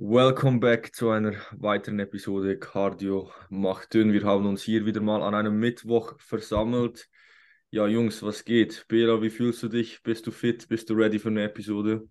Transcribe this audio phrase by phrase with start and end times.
[0.00, 4.12] Welcome back zu einer weiteren Episode Cardio macht dünn.
[4.12, 7.08] Wir haben uns hier wieder mal an einem Mittwoch versammelt.
[7.70, 8.86] Ja, Jungs, was geht?
[8.86, 10.00] Bela, wie fühlst du dich?
[10.04, 10.68] Bist du fit?
[10.68, 12.08] Bist du ready für eine Episode?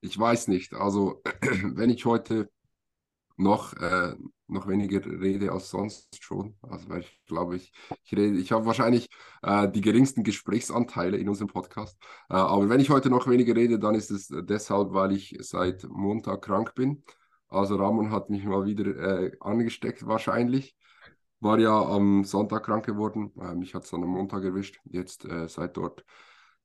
[0.00, 0.72] Ich weiß nicht.
[0.72, 1.20] Also,
[1.62, 2.48] wenn ich heute
[3.36, 4.14] noch, äh,
[4.50, 7.72] noch weniger rede als sonst schon, also weil ich glaube, ich,
[8.04, 9.08] ich ich habe wahrscheinlich
[9.42, 11.96] äh, die geringsten Gesprächsanteile in unserem Podcast.
[12.28, 15.84] Äh, aber wenn ich heute noch weniger rede, dann ist es deshalb, weil ich seit
[15.88, 17.02] Montag krank bin.
[17.48, 20.76] Also Ramon hat mich mal wieder äh, angesteckt wahrscheinlich.
[21.40, 23.32] War ja am Sonntag krank geworden.
[23.40, 24.80] Äh, mich hat es dann am Montag erwischt.
[24.84, 26.04] Jetzt äh, seit dort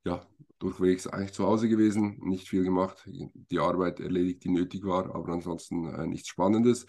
[0.05, 0.21] ja,
[0.59, 5.33] durchwegs eigentlich zu Hause gewesen, nicht viel gemacht, die Arbeit erledigt, die nötig war, aber
[5.33, 6.85] ansonsten äh, nichts Spannendes.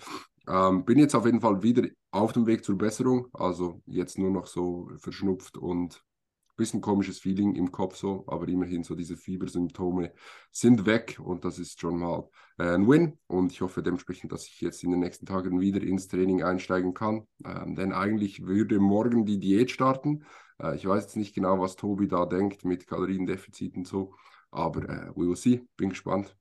[0.49, 4.31] Ähm, bin jetzt auf jeden Fall wieder auf dem Weg zur Besserung, also jetzt nur
[4.31, 9.17] noch so verschnupft und ein bisschen komisches Feeling im Kopf so, aber immerhin so diese
[9.17, 10.13] Fiebersymptome
[10.53, 12.29] sind weg und das ist schon mal
[12.59, 15.83] äh, ein Win und ich hoffe dementsprechend, dass ich jetzt in den nächsten Tagen wieder
[15.83, 20.25] ins Training einsteigen kann, ähm, denn eigentlich würde morgen die Diät starten,
[20.61, 24.15] äh, ich weiß jetzt nicht genau, was Tobi da denkt mit Kaloriendefizit und so,
[24.51, 25.67] aber äh, we will see.
[25.77, 26.37] Bin gespannt.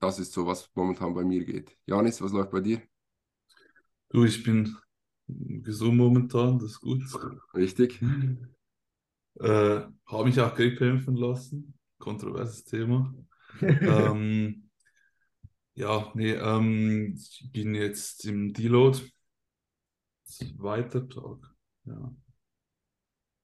[0.00, 1.76] Das ist so, was momentan bei mir geht.
[1.86, 2.82] Janis, was läuft bei dir?
[4.10, 4.76] Du, ich bin
[5.26, 7.02] gesund momentan, das ist gut.
[7.54, 8.00] Richtig.
[9.40, 11.78] Äh, habe mich auch Grippe impfen lassen.
[11.98, 13.14] Kontroverses Thema.
[13.60, 14.68] ähm,
[15.74, 18.98] ja, nee, ähm, ich bin jetzt im Deload.
[20.24, 21.54] Zweiter Tag.
[21.84, 22.12] Ja.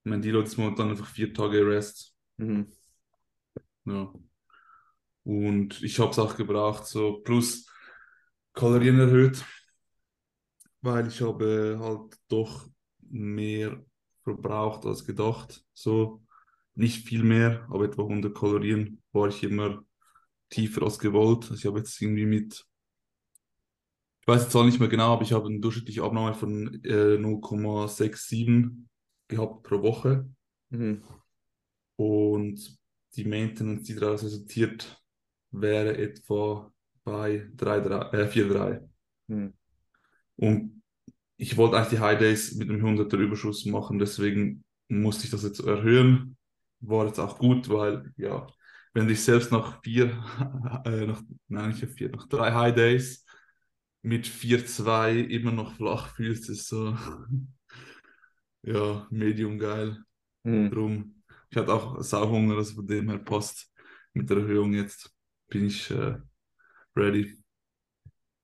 [0.05, 2.17] Mein Deload ist momentan einfach vier Tage Rest.
[2.39, 2.73] Mhm.
[3.85, 4.13] Ja.
[5.23, 7.67] Und ich habe es auch gebraucht, so plus
[8.53, 9.45] Kalorien erhöht,
[10.85, 12.69] weil ich habe halt doch
[13.01, 13.83] mehr
[14.23, 15.65] verbraucht als gedacht.
[15.73, 16.23] So
[16.75, 19.83] nicht viel mehr, aber etwa 100 Kalorien war ich immer
[20.51, 21.45] tiefer als gewollt.
[21.45, 22.67] Also ich habe jetzt irgendwie mit,
[24.21, 27.17] ich weiß jetzt auch nicht mehr genau, aber ich habe eine durchschnittliche Abnahme von äh,
[27.17, 28.71] 0,67
[29.29, 30.29] gehabt pro Woche.
[30.69, 31.03] Mhm.
[31.97, 32.79] Und
[33.17, 35.03] die Maintenance, die daraus resultiert,
[35.51, 36.71] wäre etwa
[37.05, 38.71] bei 4,3.
[38.73, 38.83] Äh,
[39.29, 39.55] mhm.
[40.37, 40.83] Und
[41.37, 45.43] ich wollte eigentlich die High Days mit einem 100er Überschuss machen, deswegen musste ich das
[45.43, 46.37] jetzt erhöhen.
[46.81, 48.47] War jetzt auch gut, weil, ja,
[48.93, 50.07] wenn dich selbst nach vier,
[50.85, 53.25] äh, nach, nein, nicht vier, nach drei High Days
[54.03, 56.97] mit 4,2 immer noch flach fühlst, ist so,
[58.63, 59.99] ja, medium geil.
[60.45, 60.71] Mhm.
[60.71, 63.73] Drum, ich hatte auch Sauhunger, also von dem her passt
[64.13, 65.11] mit der Erhöhung jetzt.
[65.49, 66.17] Bin ich äh,
[66.97, 67.37] ready.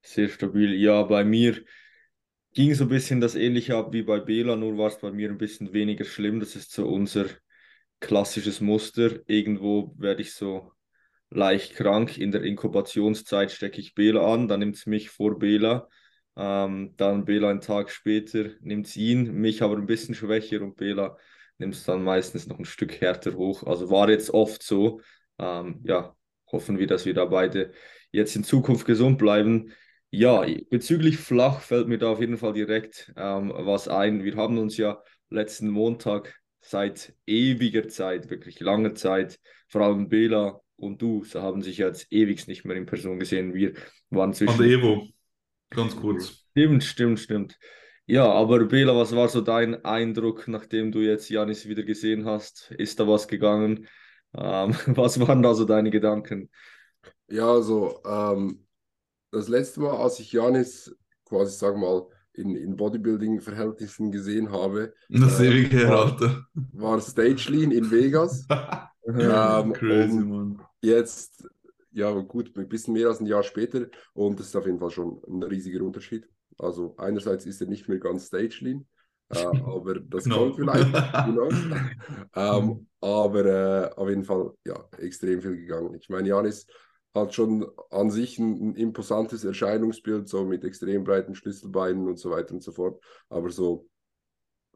[0.02, 0.74] Sehr stabil.
[0.74, 1.62] Ja, bei mir
[2.52, 5.28] ging so ein bisschen das ähnliche ab wie bei Bela, nur war es bei mir
[5.28, 6.40] ein bisschen weniger schlimm.
[6.40, 7.26] Das ist so unser
[8.00, 9.20] klassisches Muster.
[9.26, 10.72] Irgendwo werde ich so
[11.30, 12.18] leicht krank.
[12.18, 15.88] In der Inkubationszeit stecke ich Bela an, dann nimmt es mich vor Bela.
[16.36, 20.76] Ähm, dann Bela einen Tag später nimmt es ihn, mich aber ein bisschen schwächer und
[20.76, 21.16] Bela
[21.58, 23.64] nimmt es dann meistens noch ein Stück härter hoch.
[23.64, 25.00] Also war jetzt oft so.
[25.38, 26.16] Ähm, ja,
[26.50, 27.72] hoffen wir, dass wir da beide
[28.10, 29.72] jetzt in Zukunft gesund bleiben.
[30.10, 34.24] Ja, bezüglich flach fällt mir da auf jeden Fall direkt ähm, was ein.
[34.24, 39.38] Wir haben uns ja letzten Montag seit ewiger Zeit, wirklich langer Zeit,
[39.68, 43.54] vor allem Bela und du, so haben sich jetzt ewig nicht mehr in Person gesehen.
[43.54, 43.74] Wir
[44.10, 44.54] waren zwischen.
[44.54, 45.06] An der Evo.
[45.70, 46.44] Ganz kurz.
[46.50, 47.58] Stimmt, stimmt, stimmt.
[48.06, 52.72] Ja, aber Bela, was war so dein Eindruck, nachdem du jetzt Janis wieder gesehen hast?
[52.72, 53.86] Ist da was gegangen?
[54.34, 56.50] Ähm, was waren da so deine Gedanken?
[57.28, 58.66] Ja, also ähm,
[59.30, 65.40] das letzte Mal, als ich Janis quasi, sag mal, in, in Bodybuilding-Verhältnissen gesehen habe, das
[65.40, 66.46] äh, ewig her, war, Alter.
[66.72, 68.46] war Stage Lean in Vegas.
[69.06, 70.60] ähm, Crazy, Mann.
[70.82, 71.46] jetzt
[71.92, 74.90] ja gut, ein bisschen mehr als ein Jahr später und das ist auf jeden Fall
[74.90, 76.28] schon ein riesiger Unterschied.
[76.58, 78.86] Also einerseits ist er nicht mehr ganz stage lean,
[79.30, 80.38] äh, aber das Genau.
[80.50, 80.88] kommt vielleicht.
[81.24, 81.54] knows.
[82.34, 85.94] ähm, aber äh, auf jeden Fall ja extrem viel gegangen.
[85.94, 86.66] Ich meine, Janis
[87.14, 92.30] hat schon an sich ein, ein imposantes Erscheinungsbild, so mit extrem breiten Schlüsselbeinen und so
[92.30, 93.02] weiter und so fort.
[93.28, 93.88] Aber so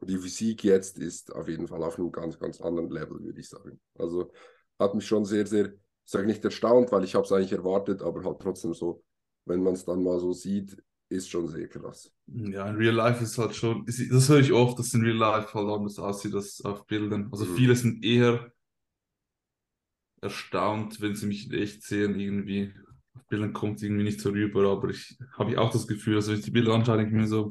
[0.01, 3.49] die Physik jetzt ist auf jeden Fall auf einem ganz, ganz anderen Level, würde ich
[3.49, 3.79] sagen.
[3.97, 4.31] Also
[4.79, 5.73] hat mich schon sehr, sehr
[6.07, 9.03] ich sage nicht erstaunt, weil ich habe es eigentlich erwartet, aber halt trotzdem so,
[9.45, 10.77] wenn man es dann mal so sieht,
[11.09, 12.11] ist schon sehr krass.
[12.27, 15.53] Ja, in Real Life ist halt schon, das höre ich oft, dass in Real Life
[15.53, 17.29] halt anders aussieht als auf Bildern.
[17.31, 17.55] Also Mhm.
[17.55, 18.51] viele sind eher
[20.25, 22.73] erstaunt, wenn sie mich in echt sehen, irgendwie.
[23.15, 26.17] Auf Bildern kommt es irgendwie nicht so rüber, aber ich habe ich auch das Gefühl,
[26.17, 27.49] also wenn ich die Bilder anschaue, denke ich mir so,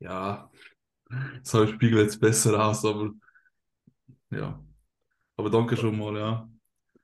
[0.00, 0.50] ja,
[1.44, 3.12] das Spiegel jetzt besser aus, aber
[4.30, 4.62] ja.
[5.36, 6.50] Aber danke schon mal, ja.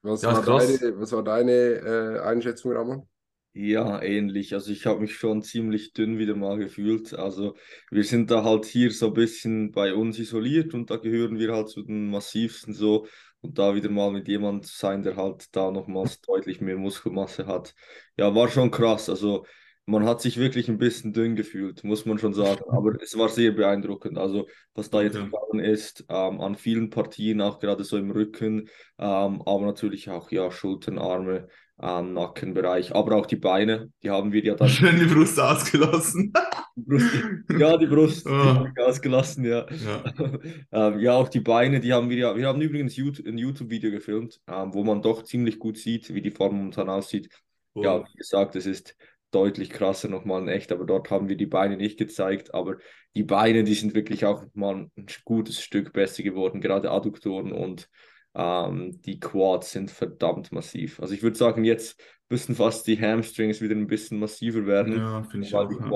[0.03, 3.09] Was, Ja, war, deine, was war deine äh, Einschätzung, Ramon?
[3.55, 4.55] Ja, ähnlich.
[4.55, 7.13] Also ich habe mich schon ziemlich dünn wieder mal gefühlt.
[7.15, 7.57] Also
[7.91, 11.53] wir sind da halt hier so ein bisschen bei uns isoliert und da gehören wir
[11.53, 13.07] halt zu den massivsten so.
[13.41, 17.75] Und da wieder mal mit jemand sein, der halt da nochmals deutlich mehr Muskelmasse hat.
[18.17, 19.09] Ja, war schon krass.
[19.09, 19.45] Also
[19.89, 22.63] man hat sich wirklich ein bisschen dünn gefühlt, muss man schon sagen.
[22.69, 24.19] Aber es war sehr beeindruckend.
[24.19, 28.69] Also was da jetzt gegangen ist, ähm, an vielen Partien, auch gerade so im Rücken,
[28.99, 31.49] ähm, aber natürlich auch ja Schultern, Arme
[31.79, 36.33] am Nackenbereich, aber auch die Beine, die haben wir ja dann, Schön die Brust ausgelassen.
[36.79, 37.25] die Brust,
[37.59, 39.67] ja, die Brust, die habe ich ausgelassen, ja.
[39.71, 40.05] Ja.
[40.73, 43.91] Ähm, ja, auch die Beine, die haben wir ja, wir haben übrigens YouTube, ein YouTube-Video
[43.91, 47.31] gefilmt, ähm, wo man doch ziemlich gut sieht, wie die Form momentan aussieht.
[47.75, 48.05] Ja, Voll.
[48.13, 48.97] wie gesagt, es ist
[49.31, 52.77] deutlich krasser nochmal in echt, aber dort haben wir die Beine nicht gezeigt, aber
[53.15, 57.89] die Beine, die sind wirklich auch mal ein gutes Stück besser geworden, gerade Adduktoren und
[58.35, 61.01] ähm, die Quads sind verdammt massiv.
[61.01, 65.23] Also ich würde sagen, jetzt müssen fast die Hamstrings wieder ein bisschen massiver werden, Ja,
[65.25, 65.69] finde ich weil auch.
[65.69, 65.91] die Ja.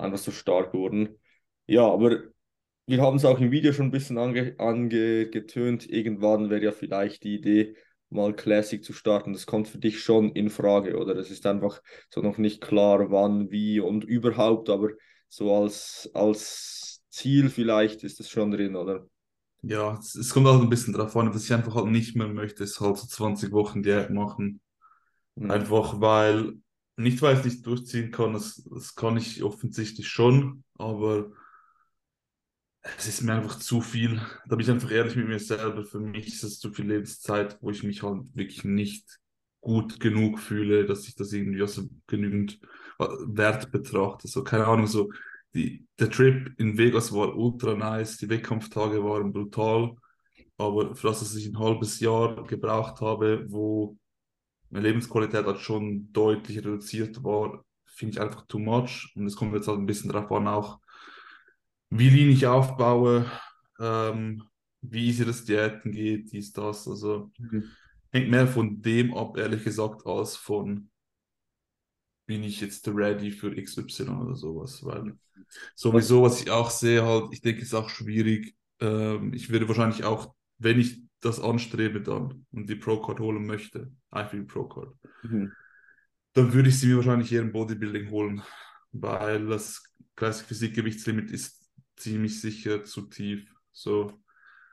[0.00, 1.18] Einfach so stark wurden.
[1.66, 2.22] Ja, aber
[2.86, 5.88] wir haben es auch im Video schon ein bisschen ange, angetönt.
[5.88, 7.76] Irgendwann wäre ja vielleicht die Idee,
[8.08, 9.32] mal Classic zu starten.
[9.32, 11.16] Das kommt für dich schon in Frage, oder?
[11.16, 14.90] Es ist einfach so noch nicht klar, wann, wie und überhaupt, aber
[15.28, 19.06] so als, als Ziel vielleicht ist es schon drin, oder?
[19.62, 22.28] Ja, es, es kommt halt ein bisschen drauf an, was ich einfach halt nicht mehr
[22.28, 24.60] möchte, ist halt so 20 Wochen Diät machen.
[25.36, 25.50] Mhm.
[25.50, 26.54] Einfach weil,
[27.02, 31.32] nicht weil ich es nicht durchziehen kann, das, das kann ich offensichtlich schon, aber
[32.82, 34.20] es ist mir einfach zu viel.
[34.46, 35.84] Da bin ich einfach ehrlich mit mir selber.
[35.84, 39.18] Für mich ist es zu viel Lebenszeit, wo ich mich halt wirklich nicht
[39.60, 42.58] gut genug fühle, dass ich das irgendwie als genügend
[42.98, 44.28] wert betrachte.
[44.28, 45.10] So, keine Ahnung, so
[45.54, 49.96] die, der Trip in Vegas war ultra nice, die Wettkampftage waren brutal,
[50.56, 53.96] aber für das, dass ich ein halbes Jahr gebraucht habe, wo
[54.70, 59.12] Lebensqualität halt schon deutlich reduziert war, finde ich einfach too much.
[59.16, 60.78] Und es kommt jetzt halt ein bisschen darauf an, auch
[61.90, 63.30] wie lean ich aufbaue,
[63.80, 64.42] ähm,
[64.82, 66.86] wie easy das Diäten geht, dies, das.
[66.88, 67.76] Also Mhm.
[68.12, 70.90] hängt mehr von dem ab, ehrlich gesagt, als von
[72.26, 74.84] bin ich jetzt ready für XY oder sowas.
[74.84, 75.16] Weil
[75.76, 78.56] sowieso, was ich auch sehe, halt, ich denke, es ist auch schwierig.
[78.80, 83.92] Ähm, ich würde wahrscheinlich auch, wenn ich das anstrebe dann und die Pro-Card holen möchte,
[84.10, 85.52] einfach die Pro-Card, Mhm.
[86.32, 88.42] dann würde ich sie mir wahrscheinlich eher im Bodybuilding holen,
[88.92, 89.82] weil das
[90.16, 93.52] Classic Physik Gewichtslimit ist ziemlich sicher zu tief.
[93.72, 94.12] So,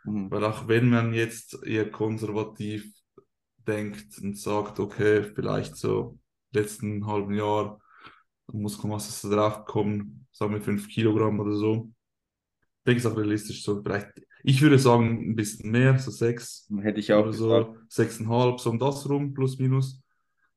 [0.06, 0.30] Mhm.
[0.30, 2.92] weil auch wenn man jetzt eher konservativ
[3.58, 6.18] denkt und sagt, okay, vielleicht so
[6.52, 7.80] letzten halben Jahr
[8.48, 11.92] Muskelmasse draufgekommen, sagen wir 5 Kilogramm oder so.
[12.80, 13.82] Ich denke, es ist auch realistisch so.
[13.84, 14.08] Vielleicht,
[14.48, 18.70] ich würde sagen, ein bisschen mehr, so 6 Hätte ich auch oder so 6,5, so
[18.70, 20.02] um das rum, plus minus.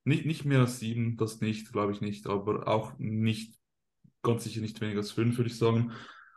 [0.05, 3.59] Nicht, nicht mehr als 7, das nicht, glaube ich nicht, aber auch nicht,
[4.23, 5.91] ganz sicher nicht weniger als 5, würde ich sagen.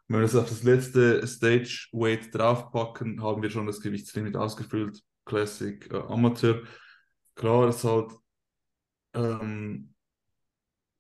[0.07, 5.03] Wenn wir das auf das letzte Stage Weight draufpacken, haben wir schon das Gewichtslimit ausgefüllt.
[5.23, 6.63] Classic, äh, Amateur.
[7.35, 8.13] Klar, ist halt
[9.13, 9.94] ähm,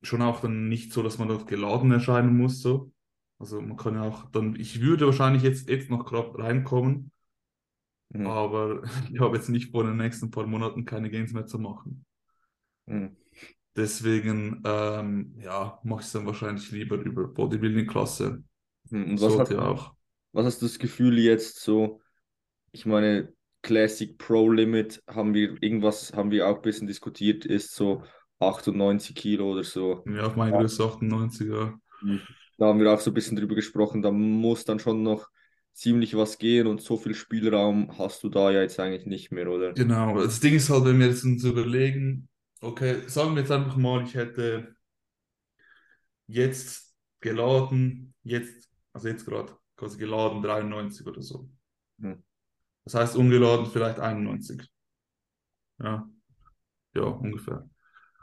[0.03, 2.61] schon auch dann nicht so, dass man dort geladen erscheinen muss.
[2.61, 2.91] So.
[3.39, 7.11] Also man kann ja auch dann, ich würde wahrscheinlich jetzt, jetzt noch gerade reinkommen,
[8.13, 8.27] Mhm.
[8.27, 8.83] aber
[9.13, 12.05] ich habe jetzt nicht vor, in den nächsten paar Monaten keine Gains mehr zu machen.
[12.87, 13.15] Mhm.
[13.75, 18.43] Deswegen, ähm, ja, mache ich es dann wahrscheinlich lieber über Bodybuilding-Klasse.
[18.89, 19.11] Mhm.
[19.11, 19.95] Und was hast, Sollte auch.
[20.33, 22.01] was hast du das Gefühl jetzt so?
[22.73, 27.75] Ich meine, Classic Pro Limit haben wir irgendwas, haben wir auch ein bisschen diskutiert, ist
[27.75, 28.03] so
[28.39, 30.05] 98 Kilo oder so.
[30.05, 31.77] Ja, auf meine Größe 98er.
[32.01, 32.21] Mhm.
[32.63, 34.01] Da haben wir auch so ein bisschen drüber gesprochen.
[34.01, 35.29] Da muss dann schon noch
[35.73, 39.49] ziemlich was gehen und so viel Spielraum hast du da ja jetzt eigentlich nicht mehr,
[39.51, 39.73] oder?
[39.73, 42.29] Genau, das Ding ist halt, wenn wir jetzt uns überlegen,
[42.61, 44.77] okay, sagen wir jetzt einfach mal, ich hätte
[46.27, 51.49] jetzt geladen, jetzt, also jetzt gerade quasi geladen 93 oder so.
[51.97, 52.23] Mhm.
[52.85, 54.65] Das heißt ungeladen vielleicht 91.
[55.79, 56.09] Ja,
[56.95, 57.69] ja, ungefähr.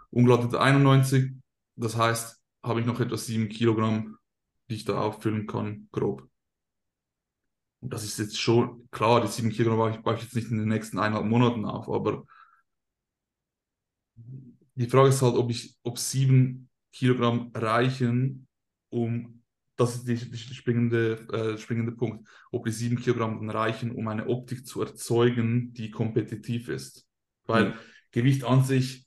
[0.08, 1.32] Ungeladen 91,
[1.76, 4.16] das heißt, habe ich noch etwa 7 Kilogramm,
[4.70, 6.28] die ich da auffüllen kann, grob.
[7.80, 10.50] Und das ist jetzt schon, klar, die 7 Kilogramm baue ich, baue ich jetzt nicht
[10.50, 12.24] in den nächsten eineinhalb Monaten auf, aber
[14.74, 18.46] die Frage ist halt, ob ich, ob 7 Kilogramm reichen,
[18.90, 19.42] um,
[19.76, 24.08] das ist die, die springende, äh, springende Punkt, ob die 7 Kilogramm dann reichen, um
[24.08, 27.06] eine Optik zu erzeugen, die kompetitiv ist.
[27.46, 27.74] Weil Mhm.
[28.12, 29.06] Gewicht an sich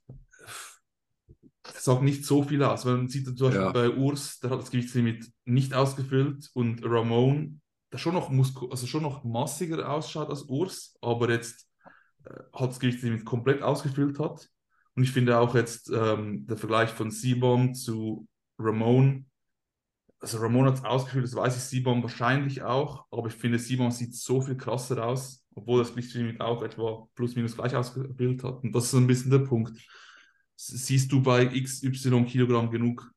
[1.65, 2.85] sagt nicht so viel aus.
[2.85, 3.71] Weil man sieht zum Beispiel Ja.
[3.71, 8.87] bei Urs, der hat das Gewichtslimit nicht ausgefüllt und Ramon, der schon noch, Musku also
[8.87, 11.69] schon noch massiger ausschaut als Urs, aber jetzt
[12.25, 14.49] äh, hat das Gewichtslimit komplett ausgefüllt hat.
[14.95, 18.27] Und ich finde auch jetzt ähm, der Vergleich von Sibom zu
[18.59, 19.25] Ramon.
[20.19, 23.91] Also Ramon hat es ausgeführt, das weiß ich Sibom wahrscheinlich auch, aber ich finde Sibom
[23.91, 28.63] sieht so viel krasser aus, obwohl das Lichtlimit auch etwa plus minus gleich ausgebildet hat.
[28.63, 29.77] Und das ist ein bisschen der Punkt.
[30.55, 33.11] Siehst du bei XY Kilogramm genug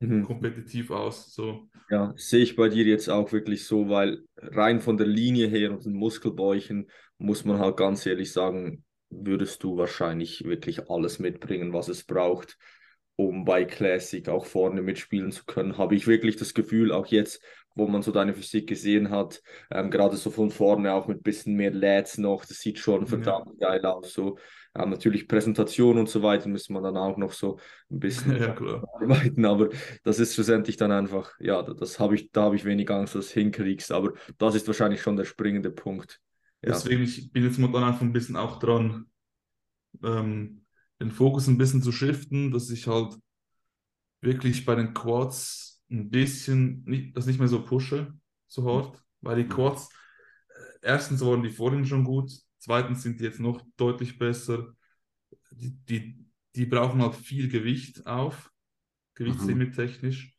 [0.00, 0.24] mhm.
[0.24, 1.32] kompetitiv aus?
[1.32, 1.68] So.
[1.90, 5.70] Ja, sehe ich bei dir jetzt auch wirklich so, weil rein von der Linie her
[5.70, 11.72] und den Muskelbäuchen muss man halt ganz ehrlich sagen, würdest du wahrscheinlich wirklich alles mitbringen,
[11.72, 12.58] was es braucht,
[13.16, 15.78] um bei Classic auch vorne mitspielen zu können.
[15.78, 17.42] Habe ich wirklich das Gefühl, auch jetzt,
[17.74, 21.22] wo man so deine Physik gesehen hat, ähm, gerade so von vorne auch mit ein
[21.22, 23.70] bisschen mehr Lads noch, das sieht schon verdammt ja.
[23.70, 24.12] geil aus.
[24.12, 24.38] So
[24.74, 27.58] ähm, natürlich Präsentation und so weiter müssen wir dann auch noch so
[27.90, 29.68] ein bisschen ja, arbeiten, aber
[30.04, 33.28] das ist schlussendlich dann einfach, ja, das habe ich, da habe ich wenig Angst, dass
[33.28, 36.20] du hinkriegst, aber das ist wahrscheinlich schon der springende Punkt.
[36.62, 36.72] Ja.
[36.72, 39.06] Deswegen, ich bin jetzt momentan einfach ein bisschen auch dran,
[40.02, 40.64] ähm,
[41.00, 43.14] den Fokus ein bisschen zu shiften, dass ich halt
[44.20, 48.12] wirklich bei den Quads ein bisschen, nicht, das nicht mehr so pushe,
[48.46, 49.50] so hart, weil die mhm.
[49.50, 49.88] Quads,
[50.48, 54.74] äh, erstens waren die vorhin schon gut, zweitens sind die jetzt noch deutlich besser,
[55.50, 58.50] die, die, die brauchen halt viel Gewicht auf,
[59.14, 60.36] Gewichtslimit technisch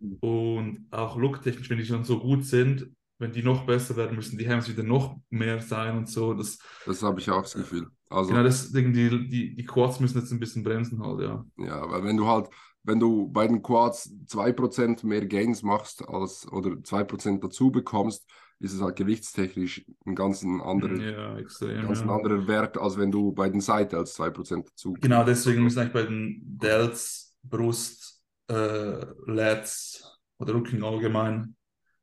[0.00, 0.16] mhm.
[0.20, 4.36] und auch looktechnisch, wenn die schon so gut sind, wenn die noch besser werden, müssen
[4.36, 6.34] die Hams wieder noch mehr sein und so.
[6.34, 7.88] Das, das habe ich auch das Gefühl.
[8.08, 11.44] Also, genau, deswegen die, die, die Quads müssen jetzt ein bisschen bremsen halt, ja.
[11.56, 12.48] Ja, weil wenn du halt,
[12.82, 18.28] wenn du bei den Quads 2% mehr Gains machst als oder 2% dazu bekommst,
[18.62, 22.06] ist es halt gewichtstechnisch ein ganz anderer, ja, extrem, ganz ja.
[22.06, 26.04] anderer Wert, als wenn du bei den Side-Delts 2% dazu Genau, deswegen müssen eigentlich bei
[26.04, 31.56] den Delts, Brust, äh, Lats oder Rücken allgemein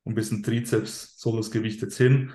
[0.06, 2.34] ein bisschen Trizeps soll das Gewicht jetzt hin.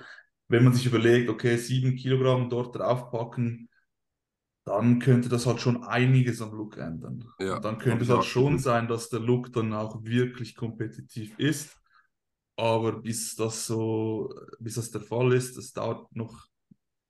[0.48, 3.68] Wenn man sich überlegt, okay, sieben Kilogramm dort draufpacken,
[4.64, 7.26] dann könnte das halt schon einiges am Look ändern.
[7.38, 11.76] Ja, dann könnte es halt schon sein, dass der Look dann auch wirklich kompetitiv ist.
[12.56, 16.46] Aber bis das so, bis das der Fall ist, das dauert noch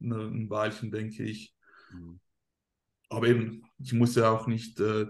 [0.00, 1.54] ein Weilchen, denke ich.
[1.92, 2.20] Mhm.
[3.10, 5.06] Aber eben, ich muss ja auch nicht äh,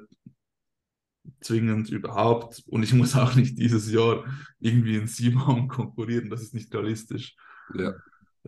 [1.40, 2.62] zwingend überhaupt.
[2.66, 4.24] Und ich muss auch nicht dieses Jahr
[4.60, 7.36] irgendwie in Simon konkurrieren, das ist nicht realistisch.
[7.74, 7.94] Ja.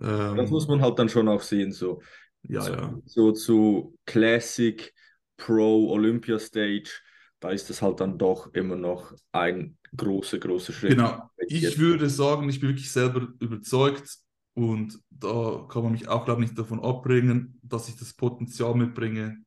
[0.01, 2.03] Ähm, das muss man halt dann schon auch sehen, so.
[2.43, 2.99] Ja, so, ja.
[3.07, 4.93] So zu Classic,
[5.37, 7.01] Pro, Olympia Stage,
[7.41, 10.93] da ist das halt dann doch immer noch ein großer, großer Schritt.
[10.93, 11.31] Genau.
[11.49, 14.19] Ich würde sagen, ich bin wirklich selber überzeugt
[14.55, 18.75] und da kann man mich auch, glaube ich, nicht davon abbringen, dass ich das Potenzial
[18.75, 19.43] mitbringe,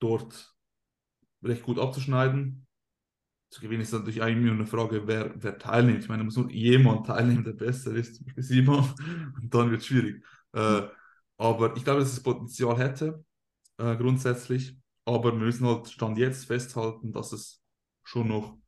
[0.00, 0.54] dort
[1.42, 2.66] recht gut abzuschneiden.
[3.50, 6.02] Zu gewinnen ist natürlich eigentlich nur eine Frage, wer, wer teilnimmt.
[6.02, 8.94] Ich meine, da muss nur jemand teilnehmen, der besser ist, zum Beispiel Simon,
[9.42, 10.24] und dann wird es schwierig.
[10.52, 10.82] Äh,
[11.36, 13.24] aber ich glaube, dass es Potenzial hätte,
[13.78, 14.76] äh, grundsätzlich.
[15.04, 17.62] Aber wir müssen halt Stand jetzt festhalten, dass es
[18.04, 18.59] schon noch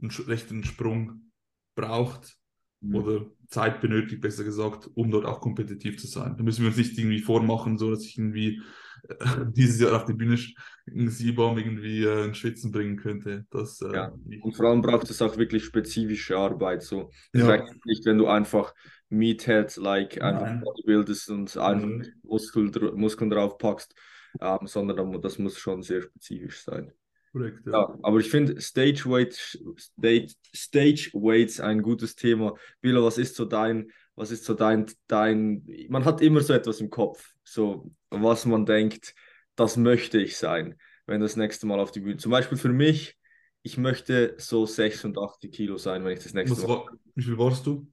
[0.00, 1.30] einen rechten Sprung
[1.74, 2.36] braucht
[2.80, 2.94] mhm.
[2.94, 6.36] oder Zeit benötigt, besser gesagt, um dort auch kompetitiv zu sein.
[6.36, 8.62] Da müssen wir uns nicht irgendwie vormachen, so dass ich irgendwie
[9.56, 10.38] dieses Jahr auf die Bühne
[10.86, 13.46] in Siebam irgendwie äh, in Schwitzen bringen könnte.
[13.50, 14.12] Das, äh, ja.
[14.42, 16.82] Und vor allem braucht es auch wirklich spezifische Arbeit.
[16.82, 17.10] So.
[17.32, 17.46] Ja.
[17.46, 18.74] reicht nicht, wenn du einfach
[19.08, 22.06] Meatheads like einfach bildest und einfach mhm.
[22.22, 23.94] Muskel, Muskeln draufpackst,
[24.40, 26.92] ähm, sondern das muss schon sehr spezifisch sein.
[27.32, 27.72] Korrekt, ja.
[27.72, 27.98] ja.
[28.02, 29.34] aber ich finde Stage, Weight,
[29.78, 32.54] Stage, Stage Weights ein gutes Thema.
[32.80, 36.80] Bilo, was ist so dein, was ist so dein, dein, man hat immer so etwas
[36.80, 39.14] im Kopf, so was man denkt,
[39.54, 42.16] das möchte ich sein, wenn das nächste Mal auf die Bühne.
[42.16, 43.16] Zum Beispiel für mich,
[43.62, 46.68] ich möchte so 86 Kilo sein, wenn ich das nächste was Mal.
[46.68, 47.86] War, wie viel warst du?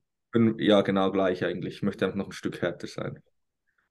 [0.58, 1.76] Ja, genau gleich eigentlich.
[1.76, 3.22] Ich möchte einfach noch ein Stück härter sein.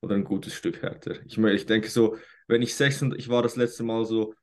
[0.00, 1.16] Oder ein gutes Stück härter.
[1.26, 4.34] Ich, ich denke so, wenn ich 86, ich war das letzte Mal so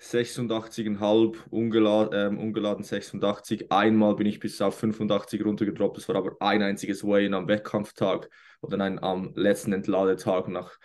[0.00, 3.70] 86,5, ungeladen, ähm, ungeladen 86.
[3.70, 5.98] Einmal bin ich bis auf 85 runtergedroppt.
[5.98, 8.28] Das war aber ein einziges Way am Wettkampftag
[8.60, 10.78] oder nein, am letzten Entladetag nach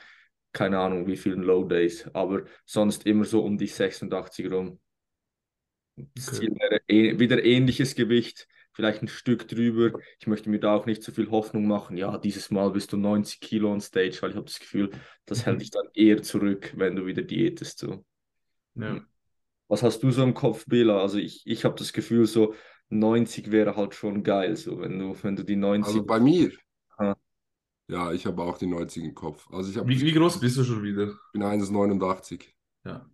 [0.53, 2.09] keine Ahnung wie vielen Low Days.
[2.13, 4.79] Aber sonst immer so um die 86 rum.
[5.95, 6.37] Das okay.
[6.37, 9.99] Ziel wäre eh, wieder ähnliches Gewicht, vielleicht ein Stück drüber.
[10.19, 11.97] Ich möchte mir da auch nicht so viel Hoffnung machen.
[11.97, 14.91] Ja, dieses Mal bist du 90 Kilo on Stage, weil ich habe das Gefühl,
[15.25, 17.79] das hält dich dann eher zurück, wenn du wieder diätest.
[17.79, 18.05] So.
[18.79, 19.01] Ja.
[19.67, 21.01] Was hast du so im Kopf, Bela?
[21.01, 22.53] Also ich, ich habe das Gefühl, so
[22.89, 25.87] 90 wäre halt schon geil, so wenn du, wenn du die 90.
[25.87, 26.51] Also bei mir.
[26.97, 27.17] Ha.
[27.87, 29.47] Ja, ich habe auch die 90 im Kopf.
[29.51, 31.07] Also ich wie, wie groß bist du schon wieder?
[31.07, 32.45] Ich bin 1,89.
[32.85, 33.09] Ja.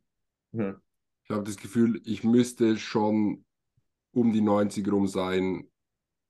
[0.51, 0.75] ja.
[1.23, 3.45] Ich habe das Gefühl, ich müsste schon
[4.11, 5.67] um die 90 rum sein,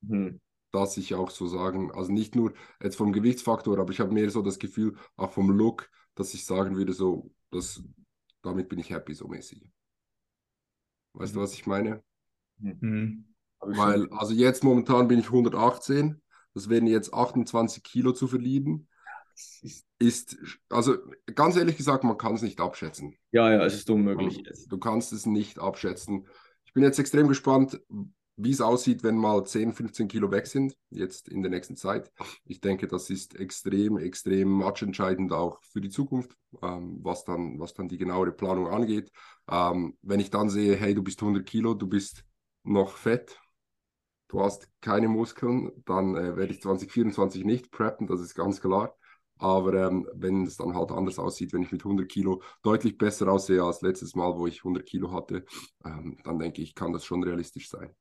[0.06, 0.40] hm.
[0.72, 4.30] dass ich auch so sagen, also nicht nur jetzt vom Gewichtsfaktor, aber ich habe mehr
[4.30, 7.82] so das Gefühl, auch vom Look, dass ich sagen würde, so, dass
[8.44, 9.62] damit bin ich happy so mäßig.
[11.14, 11.38] Weißt Mhm.
[11.38, 12.02] du, was ich meine?
[12.58, 13.24] Mhm.
[13.60, 16.20] Weil, also jetzt momentan bin ich 118,
[16.54, 18.88] das wären jetzt 28 Kilo zu verlieren.
[19.34, 20.36] das ist,
[20.68, 20.96] also
[21.34, 23.16] ganz ehrlich gesagt, man kann es nicht abschätzen.
[23.32, 24.42] ja, ja, es ist unmöglich.
[24.68, 26.26] Du kannst es nicht abschätzen.
[26.64, 27.80] Ich bin jetzt extrem gespannt,
[28.36, 32.12] wie es aussieht, wenn mal 10, 15 Kilo weg sind, jetzt in der nächsten Zeit.
[32.44, 37.74] Ich denke, das ist extrem, extrem matchentscheidend auch für die Zukunft, ähm, was, dann, was
[37.74, 39.10] dann die genauere Planung angeht.
[39.48, 42.24] Ähm, wenn ich dann sehe, hey, du bist 100 Kilo, du bist
[42.64, 43.40] noch fett,
[44.28, 48.96] du hast keine Muskeln, dann äh, werde ich 2024 nicht preppen, das ist ganz klar.
[49.38, 53.28] Aber ähm, wenn es dann halt anders aussieht, wenn ich mit 100 Kilo deutlich besser
[53.28, 55.44] aussehe als letztes Mal, wo ich 100 Kilo hatte,
[55.84, 57.94] ähm, dann denke ich, kann das schon realistisch sein.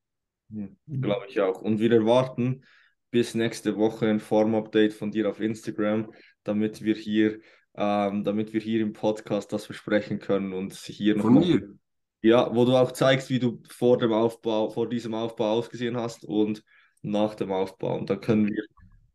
[0.52, 1.62] Hm, Glaube ich auch.
[1.62, 2.64] Und wir erwarten
[3.12, 6.12] bis nächste Woche ein Form-Update von dir auf Instagram,
[6.44, 7.40] damit wir hier,
[7.76, 11.60] ähm, damit wir hier im Podcast das besprechen können und hier Von nochmal.
[11.60, 11.76] mir?
[12.22, 16.24] Ja, wo du auch zeigst, wie du vor dem Aufbau, vor diesem Aufbau ausgesehen hast
[16.24, 16.64] und
[17.02, 17.98] nach dem Aufbau.
[17.98, 18.64] Und dann können wir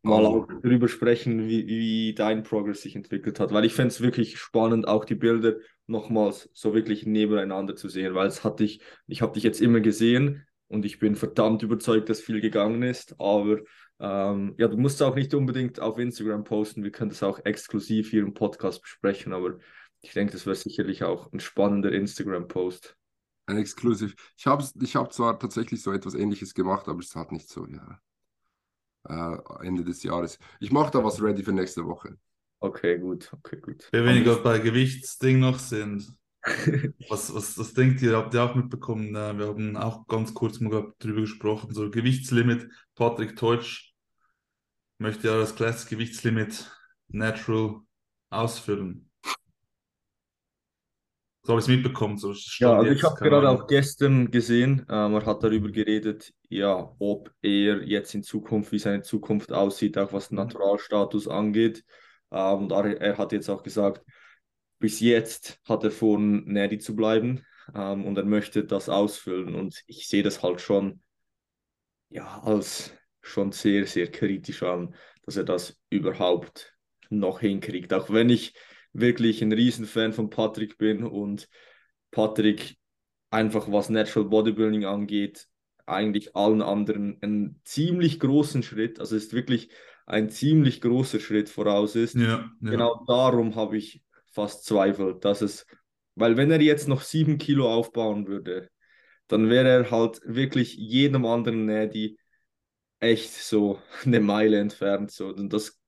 [0.03, 0.43] mal Also.
[0.43, 3.53] auch darüber sprechen, wie, wie dein Progress sich entwickelt hat.
[3.53, 5.57] Weil ich fände es wirklich spannend, auch die Bilder
[5.87, 9.81] nochmals so wirklich nebeneinander zu sehen, weil es hat dich, ich habe dich jetzt immer
[9.81, 13.59] gesehen und ich bin verdammt überzeugt, dass viel gegangen ist, aber
[14.01, 18.11] ähm, ja, du musst auch nicht unbedingt auf Instagram posten, wir können das auch exklusiv
[18.11, 19.59] hier im Podcast besprechen, aber
[20.01, 22.97] ich denke, das wäre sicherlich auch ein spannender Instagram-Post.
[23.47, 24.15] Ein Exclusive.
[24.37, 27.67] Ich habe ich hab zwar tatsächlich so etwas Ähnliches gemacht, aber es hat nicht so,
[27.67, 28.01] ja.
[29.09, 30.39] Äh, Ende des Jahres.
[30.61, 32.19] Ich mache da was ready für nächste Woche.
[32.61, 33.89] Okay, gut, okay, gut.
[33.91, 36.13] Wenn wir gerade bei Gewichtsding noch sind,
[37.09, 38.17] was, was, was denkt ihr?
[38.17, 39.15] Habt ihr auch mitbekommen?
[39.15, 41.75] Äh, Wir haben auch ganz kurz mal grad drüber gesprochen.
[41.75, 42.69] So Gewichtslimit.
[42.95, 43.93] Patrick Teutsch
[44.99, 46.71] möchte ja das Classic Gewichtslimit
[47.09, 47.81] Natural
[48.31, 49.11] ausfüllen.
[51.43, 52.19] So habe ich es mitbekommen.
[52.19, 56.95] So Ja, also ich habe gerade auch gestern gesehen, ähm, er hat darüber geredet, ja,
[56.99, 61.85] ob er jetzt in Zukunft, wie seine Zukunft aussieht, auch was den Naturalstatus angeht.
[62.31, 64.03] Ähm, und er, er hat jetzt auch gesagt,
[64.79, 69.55] bis jetzt hat er vor, Neri zu bleiben ähm, und er möchte das ausfüllen.
[69.55, 71.01] Und ich sehe das halt schon,
[72.11, 76.75] ja, als schon sehr, sehr kritisch an, dass er das überhaupt
[77.11, 77.93] noch hinkriegt.
[77.93, 78.55] Auch wenn ich
[78.93, 81.49] wirklich ein Riesenfan von Patrick bin und
[82.11, 82.77] Patrick
[83.31, 85.47] einfach was Natural Bodybuilding angeht,
[85.87, 89.71] eigentlich allen anderen einen ziemlich großen Schritt, also ist wirklich
[90.07, 92.15] ein ziemlich großer Schritt voraus ist.
[92.15, 92.51] Ja, ja.
[92.61, 95.67] Genau darum habe ich fast Zweifel, dass es,
[96.15, 98.69] weil wenn er jetzt noch sieben Kilo aufbauen würde,
[99.29, 102.19] dann wäre er halt wirklich jedem anderen Nadi
[103.01, 105.11] echt so eine Meile entfernt.
[105.11, 105.29] So.
[105.29, 105.81] Und das,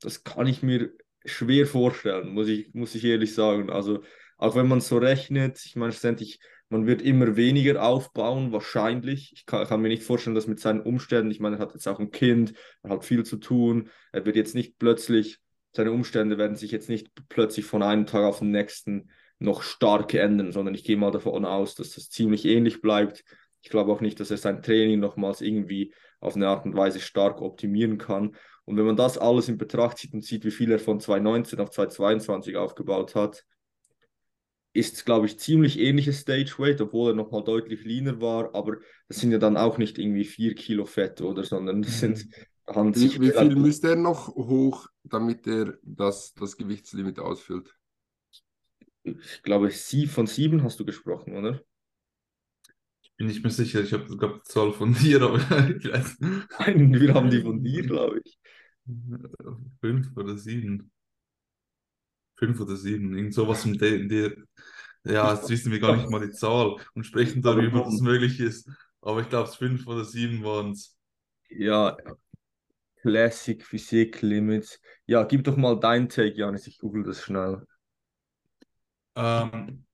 [0.00, 0.92] das kann ich mir
[1.24, 3.70] schwer vorstellen, muss ich, muss ich ehrlich sagen.
[3.70, 4.02] Also
[4.38, 9.32] auch wenn man so rechnet, ich meine schlussendlich, man wird immer weniger aufbauen, wahrscheinlich.
[9.34, 11.88] Ich kann, kann mir nicht vorstellen, dass mit seinen Umständen, ich meine, er hat jetzt
[11.88, 15.40] auch ein Kind, er hat viel zu tun, er wird jetzt nicht plötzlich,
[15.72, 20.14] seine Umstände werden sich jetzt nicht plötzlich von einem Tag auf den nächsten noch stark
[20.14, 23.24] ändern, sondern ich gehe mal davon aus, dass das ziemlich ähnlich bleibt.
[23.62, 27.00] Ich glaube auch nicht, dass er sein Training nochmals irgendwie auf eine Art und Weise
[27.00, 28.34] stark optimieren kann.
[28.64, 31.60] Und wenn man das alles in Betracht zieht und sieht, wie viel er von 2019
[31.60, 33.44] auf 2022 aufgebaut hat,
[34.72, 38.54] ist, glaube ich, ziemlich ähnliches Stage Weight, obwohl er nochmal deutlich leaner war.
[38.54, 38.76] Aber
[39.08, 42.26] das sind ja dann auch nicht irgendwie vier Kilo Fett, oder, sondern das sind
[42.74, 47.74] handelt Wie, wie viel müsste er noch hoch, damit er das, das Gewichtslimit ausfüllt?
[49.02, 51.62] Ich glaube, sie von sieben hast du gesprochen, oder?
[53.18, 53.80] Bin nicht mehr sicher.
[53.80, 55.38] Ich habe glaube die Zahl von dir, aber
[55.76, 56.18] ich weiß.
[56.20, 58.38] Nein, wir haben die von dir, glaube ich.
[59.80, 60.92] Fünf oder sieben.
[62.36, 63.16] Fünf oder sieben.
[63.16, 64.36] Irgend sowas um den, der.
[65.04, 68.38] Ja, jetzt wissen wir gar nicht mal die Zahl und sprechen darüber, dass es möglich
[68.38, 68.70] ist.
[69.00, 70.96] Aber ich glaube, es fünf oder sieben waren es.
[71.50, 71.96] Ja,
[73.02, 74.80] Classic Physik Limits.
[75.06, 77.66] Ja, gib doch mal dein Take, Janis, ich google das schnell.
[79.14, 79.84] Ähm,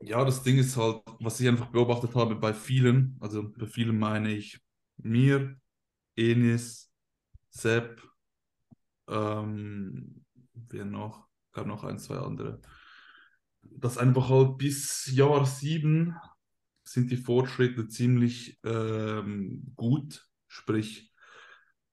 [0.00, 3.98] ja, das Ding ist halt, was ich einfach beobachtet habe bei vielen, also bei vielen
[3.98, 4.60] meine ich
[4.96, 5.56] mir,
[6.16, 6.90] Enis,
[7.50, 8.02] Sepp,
[9.08, 10.24] ähm,
[10.54, 11.28] wer noch?
[11.52, 12.60] Gab noch ein, zwei andere.
[13.62, 16.16] Dass einfach halt bis Jahr sieben
[16.84, 20.26] sind die Fortschritte ziemlich ähm, gut.
[20.48, 21.11] Sprich,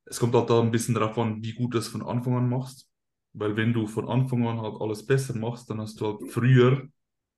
[0.09, 2.49] es kommt halt da ein bisschen darauf an, wie gut du es von Anfang an
[2.49, 2.87] machst.
[3.33, 6.87] Weil wenn du von Anfang an halt alles besser machst, dann hast du halt früher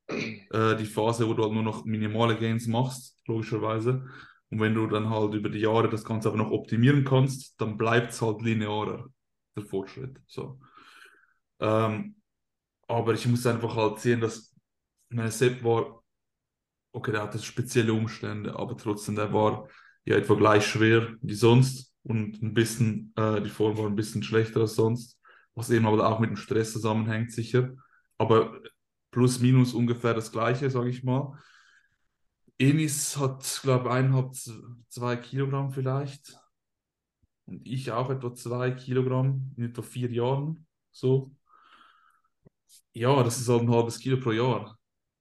[0.08, 4.06] äh, die Phase, wo du halt nur noch minimale Gains machst, logischerweise.
[4.50, 7.78] Und wenn du dann halt über die Jahre das Ganze aber noch optimieren kannst, dann
[7.78, 9.08] bleibt es halt linearer,
[9.56, 10.18] der Fortschritt.
[10.28, 10.60] So.
[11.60, 12.16] Ähm,
[12.88, 14.54] aber ich muss einfach halt sehen, dass
[15.10, 16.04] ich meine, Sepp war,
[16.94, 19.68] okay, der hatte spezielle Umstände, aber trotzdem, der war
[20.06, 24.24] ja etwa gleich schwer wie sonst und ein bisschen, äh, die Form war ein bisschen
[24.24, 25.20] schlechter als sonst,
[25.56, 27.74] was eben aber auch mit dem Stress zusammenhängt, sicher.
[28.18, 28.60] Aber
[29.12, 31.38] plus minus ungefähr das Gleiche, sage ich mal.
[32.58, 34.36] Enis hat, glaube ich, eineinhalb,
[34.88, 36.38] zwei Kilogramm vielleicht.
[37.46, 40.66] Und ich auch etwa zwei Kilogramm in etwa vier Jahren.
[40.92, 41.32] So.
[42.94, 44.78] Ja, das ist halt ein halbes Kilo pro Jahr.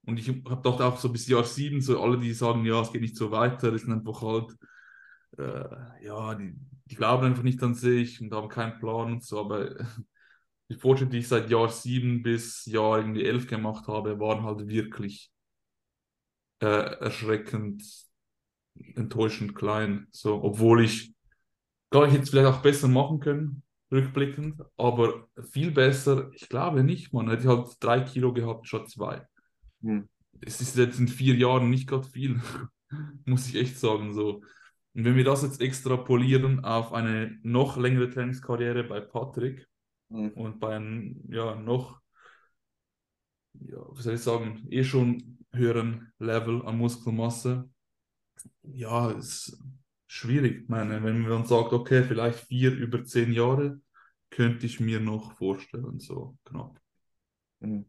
[0.07, 2.93] Und ich habe gedacht auch so bis Jahr sieben, so alle, die sagen, ja, es
[2.93, 4.57] geht nicht so weiter, das sind einfach halt,
[5.41, 6.55] äh, ja, die,
[6.87, 9.41] die glauben einfach nicht an sich und haben keinen Plan und so.
[9.41, 9.71] Aber
[10.71, 14.67] die Fortschritte, die ich seit Jahr sieben bis Jahr irgendwie elf gemacht habe, waren halt
[14.69, 15.31] wirklich
[16.61, 16.67] äh,
[17.01, 17.83] erschreckend,
[18.95, 20.07] enttäuschend klein.
[20.11, 21.15] So, obwohl ich,
[21.91, 26.85] klar, ich hätte es vielleicht auch besser machen können, rückblickend, aber viel besser, ich glaube
[26.85, 27.29] nicht, man.
[27.29, 29.27] Hätte ich halt drei Kilo gehabt, statt zwei.
[29.83, 30.09] Hm.
[30.41, 32.41] Es ist jetzt in vier Jahren nicht gerade viel,
[33.25, 34.15] muss ich echt sagen.
[34.15, 34.43] So.
[34.95, 39.69] Und wenn wir das jetzt extrapolieren auf eine noch längere Trainingskarriere bei Patrick
[40.11, 40.31] hm.
[40.33, 42.01] und bei einem ja, noch,
[43.53, 47.69] ja, was soll ich sagen, eh schon höheren Level an Muskelmasse,
[48.63, 49.63] ja, ist
[50.07, 50.63] schwierig.
[50.63, 53.81] Ich meine, wenn man sagt, okay, vielleicht vier über zehn Jahre,
[54.31, 56.81] könnte ich mir noch vorstellen, so knapp.
[57.61, 57.87] Mhm.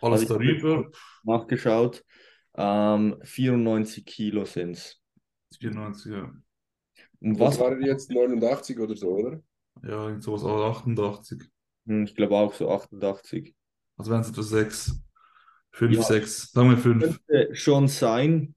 [0.00, 0.90] Alles also darüber.
[1.24, 2.04] Nachgeschaut.
[2.54, 5.00] Ähm, 94 Kilo sind es.
[5.56, 6.32] 94, ja.
[7.20, 9.42] Und was waren jetzt 89 oder so, oder?
[9.82, 11.42] Ja, sowas 88.
[11.86, 13.54] Hm, ich glaube auch so 88.
[13.96, 15.02] Also wären es etwa 6.
[15.72, 17.20] 5, ja, 6, sagen wir 5.
[17.26, 18.54] Könnte schon sein.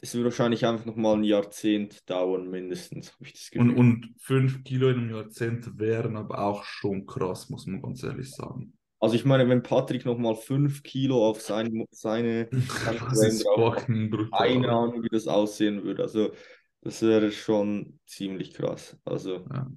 [0.00, 3.16] Es wird wahrscheinlich einfach noch mal ein Jahrzehnt dauern, mindestens.
[3.54, 8.02] Und, und 5 Kilo in einem Jahrzehnt wären aber auch schon krass, muss man ganz
[8.02, 8.75] ehrlich sagen.
[8.98, 12.48] Also ich meine, wenn Patrick nochmal 5 Kilo auf sein, seine
[13.54, 14.48] fucking brutal.
[14.48, 16.02] Keine Ahnung, wie das aussehen würde.
[16.02, 16.32] Also
[16.80, 18.96] das wäre schon ziemlich krass.
[19.04, 19.70] Also, ja.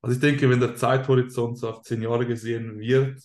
[0.00, 3.22] also ich denke, wenn der Zeithorizont so auf 10 Jahre gesehen wird,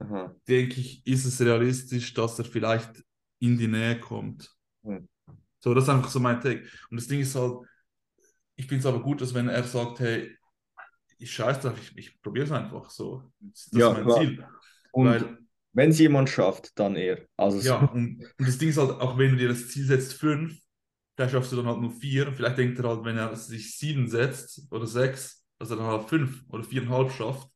[0.00, 0.34] Aha.
[0.48, 3.02] denke ich, ist es realistisch, dass er vielleicht
[3.38, 4.54] in die Nähe kommt.
[4.82, 5.08] Hm.
[5.60, 6.64] So, das ist einfach so mein Take.
[6.90, 7.58] Und das Ding ist halt,
[8.56, 10.36] ich finde es aber gut, dass wenn er sagt, hey,
[11.20, 13.22] ich scheiße drauf, ich, ich probiere es einfach so.
[13.40, 14.20] Das ist ja, mein klar.
[14.20, 14.46] Ziel.
[14.92, 15.38] Und Weil,
[15.72, 17.26] wenn es jemand schafft, dann er.
[17.36, 20.14] Also ja, und, und, das Ding ist halt, auch wenn du dir das Ziel setzt,
[20.14, 20.58] fünf,
[21.14, 22.32] vielleicht schaffst du dann halt nur vier.
[22.32, 26.08] Vielleicht denkt er halt, wenn er sich sieben setzt oder sechs, dass er dann halt
[26.08, 27.48] fünf oder viereinhalb schafft.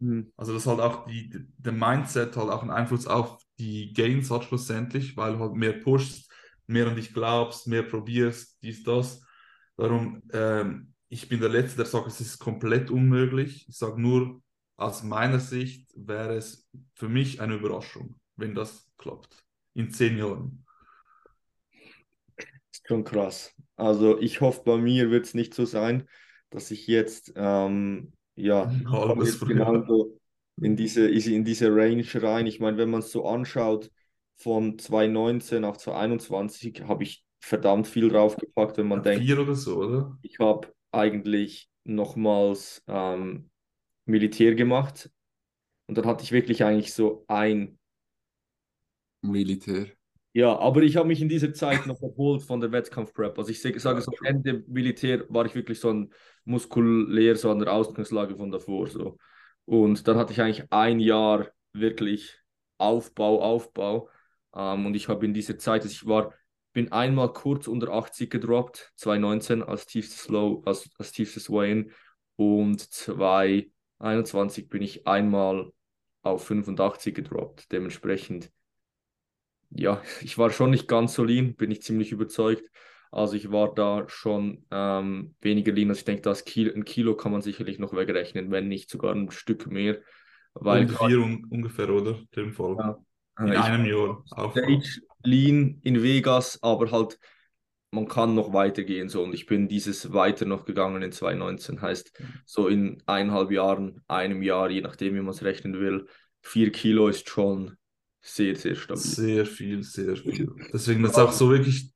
[0.00, 0.32] Mhm.
[0.36, 4.44] Also das halt auch die, der Mindset halt auch einen Einfluss auf die Gains hat
[4.44, 6.30] schlussendlich, weil du halt mehr pushst,
[6.66, 9.20] mehr an dich glaubst, mehr probierst, dies, das.
[9.76, 13.66] Darum, ähm, ich bin der Letzte, der sagt, es ist komplett unmöglich.
[13.68, 14.42] Ich sage nur,
[14.76, 19.44] aus meiner Sicht wäre es für mich eine Überraschung, wenn das klappt.
[19.74, 20.64] In zehn Jahren.
[22.36, 23.54] Das ist schon krass.
[23.76, 26.08] Also ich hoffe, bei mir wird es nicht so sein,
[26.50, 30.20] dass ich jetzt ähm, ja, Halbes genau so
[30.60, 32.46] in diese, in diese Range rein.
[32.46, 33.90] Ich meine, wenn man es so anschaut,
[34.36, 39.24] von 2019 auf 2021 habe ich verdammt viel draufgepackt, wenn man ja, denkt.
[39.24, 40.18] Vier oder so, oder?
[40.22, 43.50] Ich habe eigentlich nochmals ähm,
[44.06, 45.10] Militär gemacht
[45.86, 47.78] und dann hatte ich wirklich eigentlich so ein
[49.22, 49.88] Militär.
[50.32, 53.38] Ja, aber ich habe mich in dieser Zeit noch erholt von der Wettkampfprep.
[53.38, 56.12] Also ich sage, so, Ende Militär war ich wirklich so ein
[56.44, 58.88] muskulär, so an der Ausgangslage von davor.
[58.88, 59.16] So.
[59.64, 62.40] Und dann hatte ich eigentlich ein Jahr wirklich
[62.78, 64.08] Aufbau, Aufbau.
[64.56, 66.34] Ähm, und ich habe in dieser Zeit, also ich war,
[66.74, 71.92] bin einmal kurz unter 80 gedroppt, 2019 als tiefstes Low, als, als tiefstes Weigh-In.
[72.36, 75.70] Und 2021 bin ich einmal
[76.20, 77.72] auf 85 gedroppt.
[77.72, 78.50] Dementsprechend
[79.74, 82.70] ja, ich war schon nicht ganz so lean, bin ich ziemlich überzeugt.
[83.10, 85.88] Also ich war da schon ähm, weniger lean.
[85.88, 89.14] Also ich denke, das Kilo, ein Kilo kann man sicherlich noch wegrechnen, wenn nicht sogar
[89.14, 90.00] ein Stück mehr.
[90.54, 92.18] Weil Und vier un ungefähr, oder?
[92.34, 92.76] Dem Fall.
[92.78, 92.98] Ja.
[93.38, 94.24] In ich einem Jahr.
[94.26, 97.18] Stage lean in Vegas, aber halt,
[97.90, 99.08] man kann noch weitergehen.
[99.08, 99.22] So.
[99.22, 101.80] Und ich bin dieses weiter noch gegangen in 2019.
[101.80, 102.12] Heißt,
[102.44, 106.06] so in eineinhalb Jahren, einem Jahr, je nachdem, wie man es rechnen will,
[106.42, 107.76] vier Kilo ist schon
[108.20, 109.02] sehr, sehr stabil.
[109.02, 110.50] Sehr viel, sehr viel.
[110.72, 111.92] Deswegen ist auch so wirklich,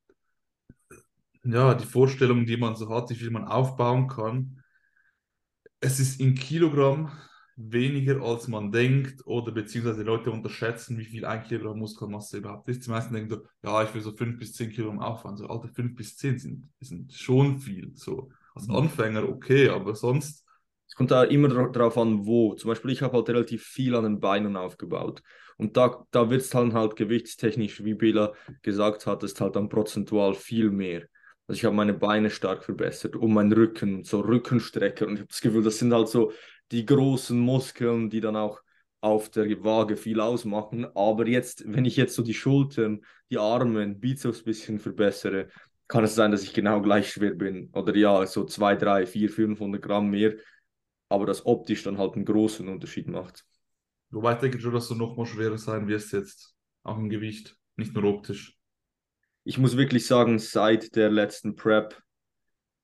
[1.44, 4.62] ja, die Vorstellung, die man so hat, wie viel man aufbauen kann.
[5.80, 7.12] Es ist in Kilogramm
[7.58, 12.86] weniger, als man denkt, oder beziehungsweise Leute unterschätzen, wie viel ein Kilogramm Muskelmasse überhaupt ist.
[12.86, 15.36] Die meisten denken so, ja, ich will so fünf bis zehn Kilogramm aufbauen.
[15.36, 17.90] So, Alter, fünf bis zehn sind, sind schon viel.
[17.94, 18.76] So, als mhm.
[18.76, 20.44] Anfänger okay, aber sonst
[20.86, 22.54] es kommt da immer darauf an, wo.
[22.54, 25.22] Zum Beispiel, ich habe halt relativ viel an den Beinen aufgebaut.
[25.58, 29.68] Und da, da wird es dann halt gewichtstechnisch, wie Bela gesagt hat, ist halt dann
[29.68, 31.06] prozentual viel mehr.
[31.46, 35.06] Also ich habe meine Beine stark verbessert und meinen Rücken, so Rückenstrecker.
[35.06, 36.32] Und ich habe das Gefühl, das sind halt so
[36.72, 38.60] die großen Muskeln, die dann auch
[39.00, 40.86] auf der Waage viel ausmachen.
[40.96, 45.48] Aber jetzt, wenn ich jetzt so die Schultern, die Arme, Bizeps ein bisschen verbessere,
[45.86, 47.70] kann es sein, dass ich genau gleich schwer bin.
[47.72, 50.36] Oder ja, so 2, 3, 4, 500 Gramm mehr.
[51.08, 53.46] Aber das optisch dann halt einen großen Unterschied macht.
[54.10, 57.56] Wobei ich denke schon, dass du noch mal schwerer sein wirst jetzt, auch im Gewicht,
[57.76, 58.56] nicht nur optisch.
[59.44, 62.02] Ich muss wirklich sagen, seit der letzten Prep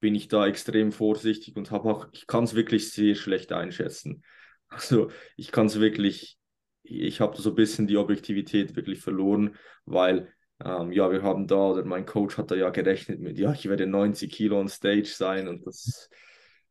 [0.04, 4.22] bin ich da extrem vorsichtig und habe auch, ich kann es wirklich sehr schlecht einschätzen.
[4.68, 6.36] Also ich kann es wirklich,
[6.82, 10.30] ich habe so ein bisschen die Objektivität wirklich verloren, weil
[10.62, 13.66] ähm, ja, wir haben da, oder mein Coach hat da ja gerechnet mit, ja, ich
[13.66, 16.10] werde 90 Kilo on Stage sein und das,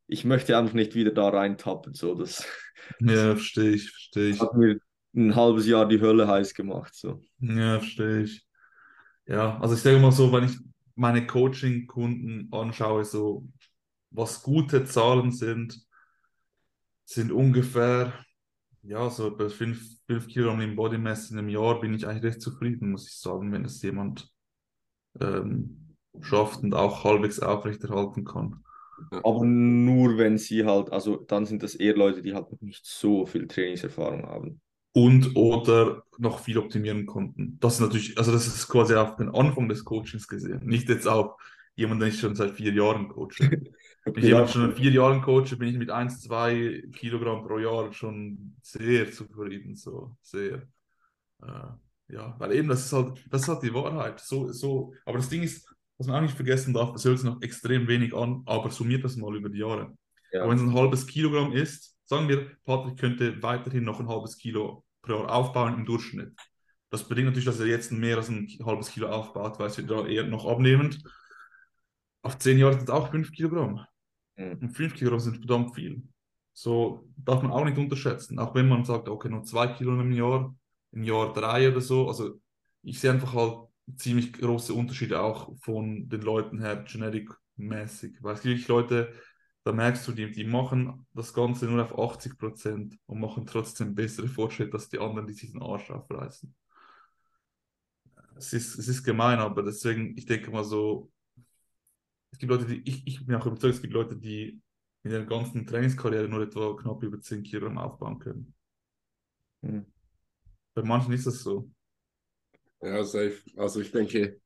[0.06, 2.46] ich möchte einfach nicht wieder da reintappen, so das.
[3.00, 4.40] Ja, verstehe ich, verstehe ich.
[4.40, 4.78] Hat mir
[5.16, 7.20] ein halbes Jahr die Hölle heiß gemacht, so.
[7.40, 8.46] Ja, verstehe ich.
[9.26, 10.60] Ja, also ich sage mal so, wenn ich
[10.96, 13.48] meine Coaching-Kunden anschaue, so
[14.12, 15.86] was gute Zahlen sind,
[17.06, 18.14] sind ungefähr,
[18.84, 22.24] ja, so bei 5, 5 Kilogramm im Body Mass in einem Jahr bin ich eigentlich
[22.24, 24.32] recht zufrieden, muss ich sagen, wenn es jemand
[25.20, 28.64] ähm, schafft und auch halbwegs aufrechterhalten kann.
[29.24, 32.86] Aber nur wenn sie halt, also dann sind das eher Leute, die halt noch nicht
[32.86, 34.62] so viel Trainingserfahrung haben
[34.94, 37.58] und oder noch viel optimieren konnten.
[37.60, 41.08] Das ist natürlich, also das ist quasi auf den Anfang des Coachings gesehen, nicht jetzt
[41.08, 41.36] auf
[41.76, 43.40] jemand, den ich schon seit vier Jahren coache.
[44.06, 47.58] Wenn ich jemand schon seit vier Jahren coache, bin ich mit 1, 2 Kilogramm pro
[47.58, 50.64] Jahr schon sehr zufrieden, so sehr.
[51.42, 51.70] Äh,
[52.10, 54.20] ja, weil eben das ist halt, das ist halt die Wahrheit.
[54.20, 57.30] So, so, aber das Ding ist, was man auch nicht vergessen darf, das hört sich
[57.30, 59.98] noch extrem wenig an, aber summiert das mal über die Jahre.
[60.32, 60.48] Ja.
[60.48, 64.84] Wenn es ein halbes Kilogramm ist, Sagen wir, Patrick könnte weiterhin noch ein halbes Kilo
[65.02, 66.34] pro Jahr aufbauen im Durchschnitt.
[66.90, 70.06] Das bedingt natürlich, dass er jetzt mehr als ein halbes Kilo aufbaut, weil es da
[70.06, 71.04] eher noch abnehmend.
[72.22, 73.86] Auf zehn Jahre sind es auch fünf Kilogramm.
[74.36, 74.60] Mhm.
[74.62, 76.04] Und fünf Kilogramm sind verdammt viel.
[76.54, 78.38] So darf man auch nicht unterschätzen.
[78.40, 80.56] Auch wenn man sagt, okay, nur zwei Kilo im Jahr,
[80.92, 82.08] im Jahr drei oder so.
[82.08, 82.40] Also
[82.84, 88.18] ich sehe einfach halt ziemlich große Unterschiede auch von den Leuten her, genetic-mäßig.
[88.22, 89.14] Weil es gibt Leute,
[89.64, 93.96] da merkst du, die, die machen das Ganze nur auf 80 Prozent und machen trotzdem
[93.96, 96.54] bessere Fortschritte als die anderen, die sich den Arsch aufreißen.
[98.36, 101.12] Es ist, es ist gemein, aber deswegen, ich denke mal so,
[102.32, 104.62] es gibt Leute, die, ich, ich bin auch überzeugt, es gibt Leute, die
[105.04, 108.54] in der ganzen Trainingskarriere nur etwa knapp über 10 Kilogramm aufbauen können.
[109.62, 109.86] Hm.
[110.74, 111.70] Bei manchen ist das so.
[112.82, 113.40] Ja, safe.
[113.56, 114.42] Also ich denke,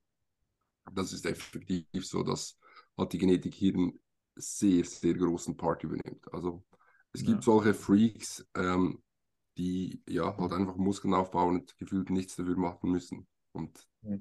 [0.94, 2.60] das ist effektiv so, dass
[2.98, 3.94] hat die Genetik hier
[4.38, 6.32] sehr, sehr großen Part übernimmt.
[6.34, 6.64] Also
[7.14, 7.42] es gibt ja.
[7.42, 9.02] solche Freaks, ähm,
[9.58, 13.28] die ja halt einfach Muskeln aufbauen und gefühlt nichts dafür machen müssen.
[13.54, 14.18] Und ja.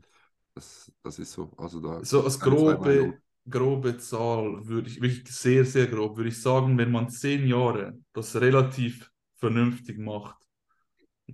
[0.55, 1.53] das, das ist so.
[1.59, 6.41] Also da so als grobe, grobe Zahl würde ich wirklich sehr, sehr grob, würde ich
[6.41, 10.37] sagen, wenn man zehn Jahre das relativ vernünftig macht,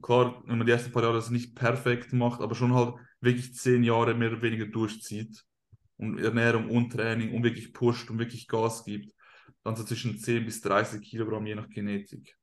[0.01, 3.55] klar, wenn man die ersten paar Jahre das nicht perfekt macht, aber schon halt wirklich
[3.55, 5.45] zehn Jahre mehr oder weniger durchzieht,
[5.97, 9.13] und Ernährung und Training und wirklich pusht und wirklich Gas gibt,
[9.63, 12.37] dann so zwischen 10 bis 30 Kilogramm je nach Genetik.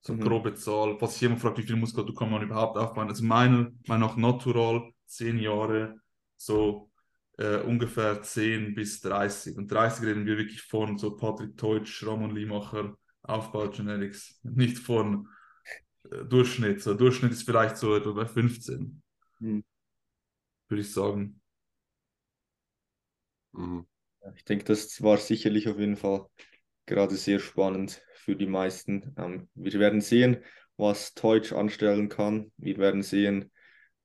[0.00, 0.28] So eine mhm.
[0.28, 0.96] grobe Zahl.
[0.98, 3.08] Falls sich jemand fragt, wie viel Muskulatur kann man überhaupt aufbauen.
[3.08, 6.00] Also meiner Meinung nach natural 10 Jahre,
[6.36, 6.90] so
[7.36, 9.56] äh, ungefähr 10 bis 30.
[9.58, 14.40] Und 30 reden wir wirklich von so Patrick Teutsch, Ramon Liemacher, Aufbau Genetics.
[14.42, 15.28] Nicht von
[16.10, 16.82] äh, Durchschnitt.
[16.82, 19.02] So Durchschnitt ist vielleicht so etwa bei 15.
[19.40, 19.64] Mhm.
[20.68, 21.39] Würde ich sagen.
[23.52, 23.86] Mhm.
[24.36, 26.26] Ich denke, das war sicherlich auf jeden Fall
[26.86, 29.14] gerade sehr spannend für die meisten.
[29.16, 30.38] Ähm, wir werden sehen,
[30.76, 32.52] was Deutsch anstellen kann.
[32.56, 33.50] Wir werden sehen,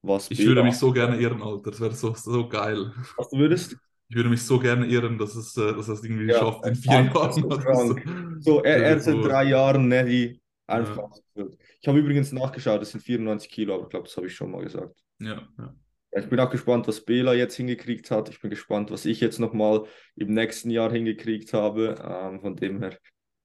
[0.01, 0.29] was.
[0.31, 1.71] Ich würde mich so gerne irren, Alter.
[1.71, 2.93] Das wäre so, so geil.
[3.17, 3.77] Was du würdest?
[4.07, 6.75] Ich würde mich so gerne irren, dass es, äh, dass es irgendwie ja, schafft in
[6.75, 7.33] vier Jahren.
[7.33, 7.95] So,
[8.39, 11.09] so, er, er seit drei Jahren, ne, die einfach.
[11.33, 11.45] Ja.
[11.81, 14.51] Ich habe übrigens nachgeschaut, das sind 94 Kilo, aber ich glaube, das habe ich schon
[14.51, 15.03] mal gesagt.
[15.19, 15.75] Ja, ja.
[16.17, 18.29] Ich bin auch gespannt, was Bela jetzt hingekriegt hat.
[18.29, 21.95] Ich bin gespannt, was ich jetzt nochmal im nächsten Jahr hingekriegt habe.
[22.01, 22.97] Ähm, von dem her,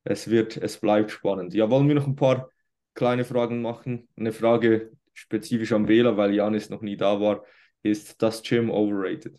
[0.04, 1.52] es wird, es bleibt spannend.
[1.52, 2.48] Ja, wollen wir noch ein paar
[2.94, 4.08] kleine Fragen machen?
[4.16, 7.44] Eine Frage spezifisch an Bela, weil Janis noch nie da war.
[7.82, 9.36] Ist das Gym overrated?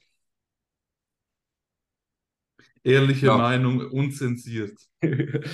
[2.84, 3.38] Ehrliche ja.
[3.38, 4.78] Meinung, unzensiert.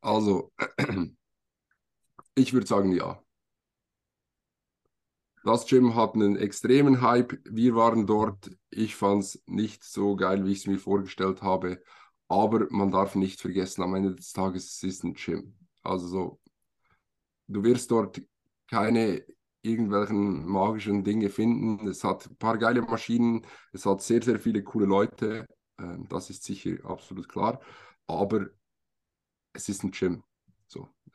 [0.00, 0.52] also,
[2.34, 3.21] ich würde sagen ja.
[5.44, 7.38] Das Gym hat einen extremen Hype.
[7.44, 8.50] Wir waren dort.
[8.70, 11.82] Ich fand es nicht so geil, wie ich es mir vorgestellt habe.
[12.28, 15.54] Aber man darf nicht vergessen, am Ende des Tages es ist ein Gym.
[15.82, 16.40] Also so,
[17.48, 18.22] du wirst dort
[18.68, 19.24] keine
[19.62, 21.86] irgendwelchen magischen Dinge finden.
[21.88, 25.46] Es hat ein paar geile Maschinen, es hat sehr, sehr viele coole Leute.
[25.78, 27.60] Ähm, das ist sicher absolut klar.
[28.06, 28.46] Aber
[29.52, 30.22] es ist ein Gym.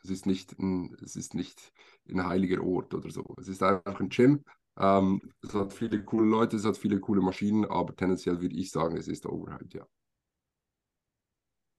[0.07, 1.73] Es ist nicht ein, es ist nicht
[2.09, 3.35] ein heiliger Ort oder so.
[3.39, 4.43] Es ist einfach ein Gym.
[4.77, 8.71] Ähm, es hat viele coole Leute, es hat viele coole Maschinen, aber tendenziell würde ich
[8.71, 9.85] sagen, es ist overhyped, ja.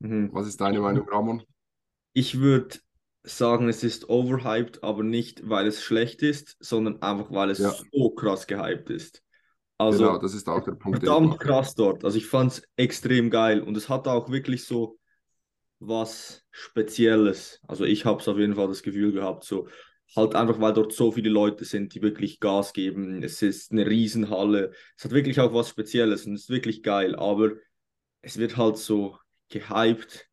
[0.01, 0.33] Mhm.
[0.33, 1.43] Was ist deine Meinung, Ramon?
[2.13, 2.79] Ich würde
[3.25, 7.75] sagen, es ist overhyped, aber nicht, weil es schlecht ist, sondern einfach, weil es Ja.
[7.93, 9.23] so krass gehypt ist.
[9.79, 12.05] Also genau, das ist auch der Punkt, verdammt krass dort.
[12.05, 14.98] Also ich fand es extrem geil und es hat auch wirklich so
[15.81, 17.61] was Spezielles.
[17.67, 19.69] Also ich habe es auf jeden Fall das Gefühl gehabt, so
[20.17, 23.23] halt einfach, weil dort so viele Leute sind, die wirklich Gas geben.
[23.23, 24.73] Es ist eine Riesenhalle.
[24.97, 27.53] Es hat wirklich auch was Spezielles und es ist wirklich geil, aber
[28.23, 30.29] es wird halt so gehypt,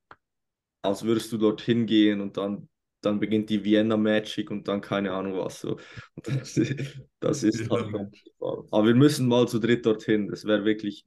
[0.82, 2.70] als würdest du dorthin gehen und dann,
[3.02, 5.62] dann beginnt die Vienna Magic und dann keine Ahnung was.
[5.62, 5.78] So.
[6.24, 6.54] Das,
[7.20, 7.94] das ist halt.
[8.40, 10.28] Aber wir müssen mal zu dritt dorthin.
[10.28, 11.06] Das wäre wirklich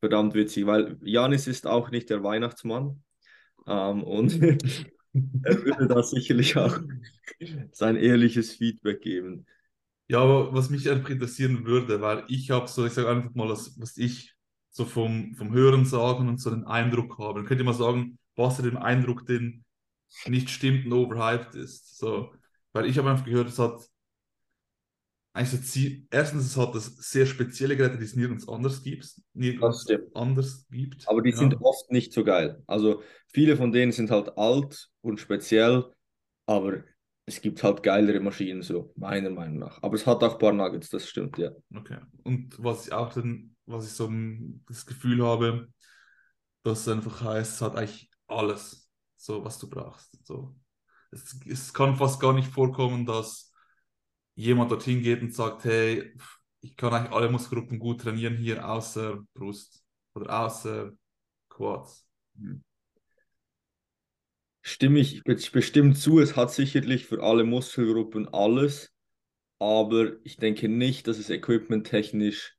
[0.00, 3.02] verdammt witzig, weil Janis ist auch nicht der Weihnachtsmann.
[3.66, 4.32] Ähm, und
[5.44, 6.78] er würde da sicherlich auch
[7.72, 9.46] sein ehrliches Feedback geben.
[10.08, 13.48] Ja, aber was mich einfach interessieren würde, weil ich habe so, ich sage einfach mal,
[13.48, 14.34] das, was ich
[14.70, 17.40] so vom, vom Hören sagen und so den Eindruck habe.
[17.40, 19.64] Dann könnt ihr mal sagen, was ihr dem Eindruck, den
[20.26, 21.98] nicht stimmt und overhyped ist.
[21.98, 22.32] So,
[22.72, 23.80] weil ich habe einfach gehört, es hat
[25.44, 29.86] so Ziel, erstens, es hat das sehr spezielle Geräte, die es nirgends anders gibt, nirgends
[30.14, 31.08] anders gibt.
[31.08, 31.36] Aber die Ja.
[31.36, 32.62] sind oft nicht so geil.
[32.66, 35.84] Also viele von denen sind halt alt und speziell,
[36.46, 36.82] aber
[37.26, 39.80] es gibt halt geilere Maschinen, so meiner Meinung nach.
[39.82, 41.50] Aber es hat auch ein paar Nuggets, das stimmt, ja.
[41.74, 41.98] Okay.
[42.24, 44.10] Und was ich auch dann, was ich so
[44.68, 45.68] das Gefühl habe,
[46.64, 50.18] dass es einfach heißt, es hat eigentlich alles, so was du brauchst.
[50.26, 50.56] So.
[51.12, 53.49] Es, es kann fast gar nicht vorkommen, dass
[54.34, 56.14] jemand dorthin geht und sagt, hey,
[56.60, 59.82] ich kann eigentlich alle Muskelgruppen gut trainieren hier, außer Brust
[60.14, 60.92] oder außer
[61.50, 62.06] Quads.
[64.62, 68.92] Stimme ich be- bestimmt zu, es hat sicherlich für alle Muskelgruppen alles,
[69.58, 72.56] aber ich denke nicht, dass es equipmenttechnisch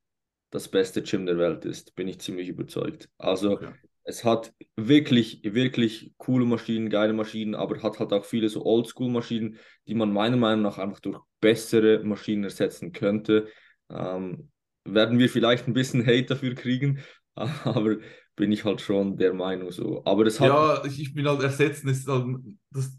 [0.51, 3.09] das beste Gym der Welt ist, bin ich ziemlich überzeugt.
[3.17, 3.71] Also Okay.
[4.11, 9.57] Es hat wirklich, wirklich coole Maschinen, geile Maschinen, aber hat halt auch viele so Oldschool-Maschinen,
[9.87, 13.47] die man meiner Meinung nach einfach durch bessere Maschinen ersetzen könnte.
[13.89, 14.49] Ähm,
[14.83, 16.99] werden wir vielleicht ein bisschen Hate dafür kriegen,
[17.35, 17.97] aber
[18.35, 20.03] bin ich halt schon der Meinung so.
[20.03, 22.25] Aber es hat Ja, ich, bin halt ersetzen, ist halt,
[22.71, 22.97] das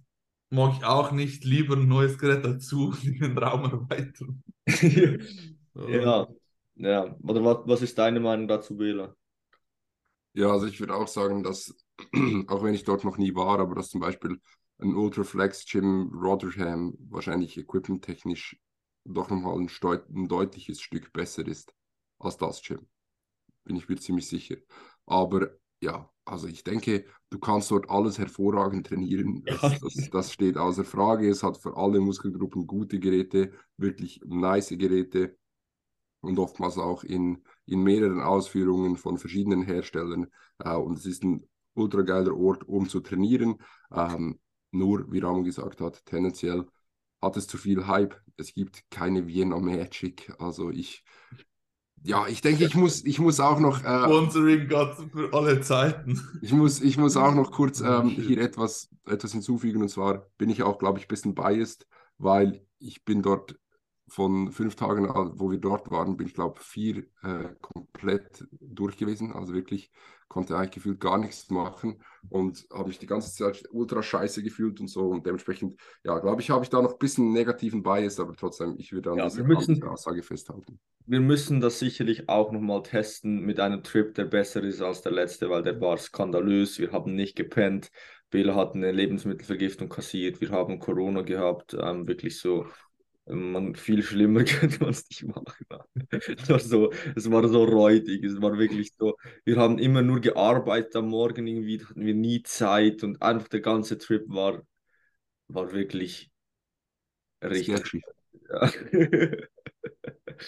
[0.51, 1.44] mag ich auch nicht.
[1.44, 4.42] Lieber ein neues Gerät dazu, in den Raum erweitern.
[5.75, 6.29] Ja,
[6.75, 7.16] ja.
[7.22, 9.16] Oder was, was ist deine Meinung dazu, Bela?
[10.34, 11.74] Ja, also ich würde auch sagen, dass,
[12.48, 14.40] auch wenn ich dort noch nie war, aber dass zum Beispiel
[14.78, 18.58] ein Ultraflex Gym Rotherham wahrscheinlich equipmenttechnisch
[19.04, 19.68] doch nochmal ein,
[20.14, 21.74] ein deutliches Stück besser ist
[22.18, 22.86] als das Gym.
[23.64, 24.56] Bin ich mir ziemlich sicher.
[25.06, 25.50] Aber
[25.82, 29.44] ja, also ich denke, du kannst dort alles hervorragend trainieren.
[29.46, 31.28] Das, das, das steht außer Frage.
[31.28, 35.36] Es hat für alle Muskelgruppen gute Geräte, wirklich nice Geräte
[36.22, 40.28] und oftmals auch in, in mehreren Ausführungen von verschiedenen Herstellern.
[40.58, 43.58] Äh, und es ist ein ultra geiler Ort, um zu trainieren.
[43.92, 44.38] Ähm,
[44.70, 46.64] nur, wie Ramon gesagt hat, tendenziell
[47.20, 48.14] hat es zu viel Hype.
[48.37, 50.32] Es gibt keine Vienna Magic.
[50.38, 51.04] Also ich,
[52.02, 56.20] ja, ich denke, ich muss, ich muss auch noch, äh, Sponsoring Gott für alle Zeiten.
[56.40, 59.82] ich muss, ich muss auch noch kurz ähm, hier etwas, etwas hinzufügen.
[59.82, 61.87] Und zwar bin ich auch, glaube ich, ein bisschen biased,
[62.18, 63.56] weil ich bin dort
[64.14, 68.96] von fünf Tagen, äh, wo wir dort waren, bin ich, glaube vier äh, komplett durch
[68.96, 69.33] gewesen.
[69.33, 69.90] Also wirklich
[70.29, 74.81] konnte eigentlich gefühlt gar nichts machen und habe mich die ganze Zeit ultra scheiße gefühlt
[74.81, 75.09] und so.
[75.09, 78.75] Und dementsprechend, ja, glaube ich, habe ich da noch ein bisschen negativen Bias, aber trotzdem,
[78.79, 80.79] ich würde an Ja, dieser, müssen- Aussage festhalten.
[81.05, 85.12] Wir müssen das sicherlich auch nochmal testen mit einem Trip, der besser ist als der
[85.12, 86.79] letzte, weil der war skandalös.
[86.79, 87.90] Wir haben nicht gepennt.
[88.31, 90.40] Bela hat eine Lebensmittelvergiftung kassiert.
[90.40, 91.75] Wir haben Corona gehabt.
[91.79, 92.67] Ähm, wirklich so,
[93.27, 95.66] man, viel schlimmer könnte man es nicht machen.
[96.10, 98.25] Es war so, es war so räudig.
[98.25, 102.42] Es war wirklich so, wir haben immer nur gearbeitet am Morgen irgendwie, hatten wir nie
[102.42, 104.62] Zeit und einfach der ganze Trip war,
[105.48, 106.31] war wirklich
[107.42, 108.02] richtig.
[108.50, 108.70] Ja.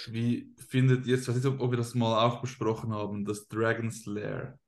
[0.09, 4.07] Wie findet ihr, ich weiß nicht, ob wir das mal auch besprochen haben, das Dragon's
[4.07, 4.59] Lair.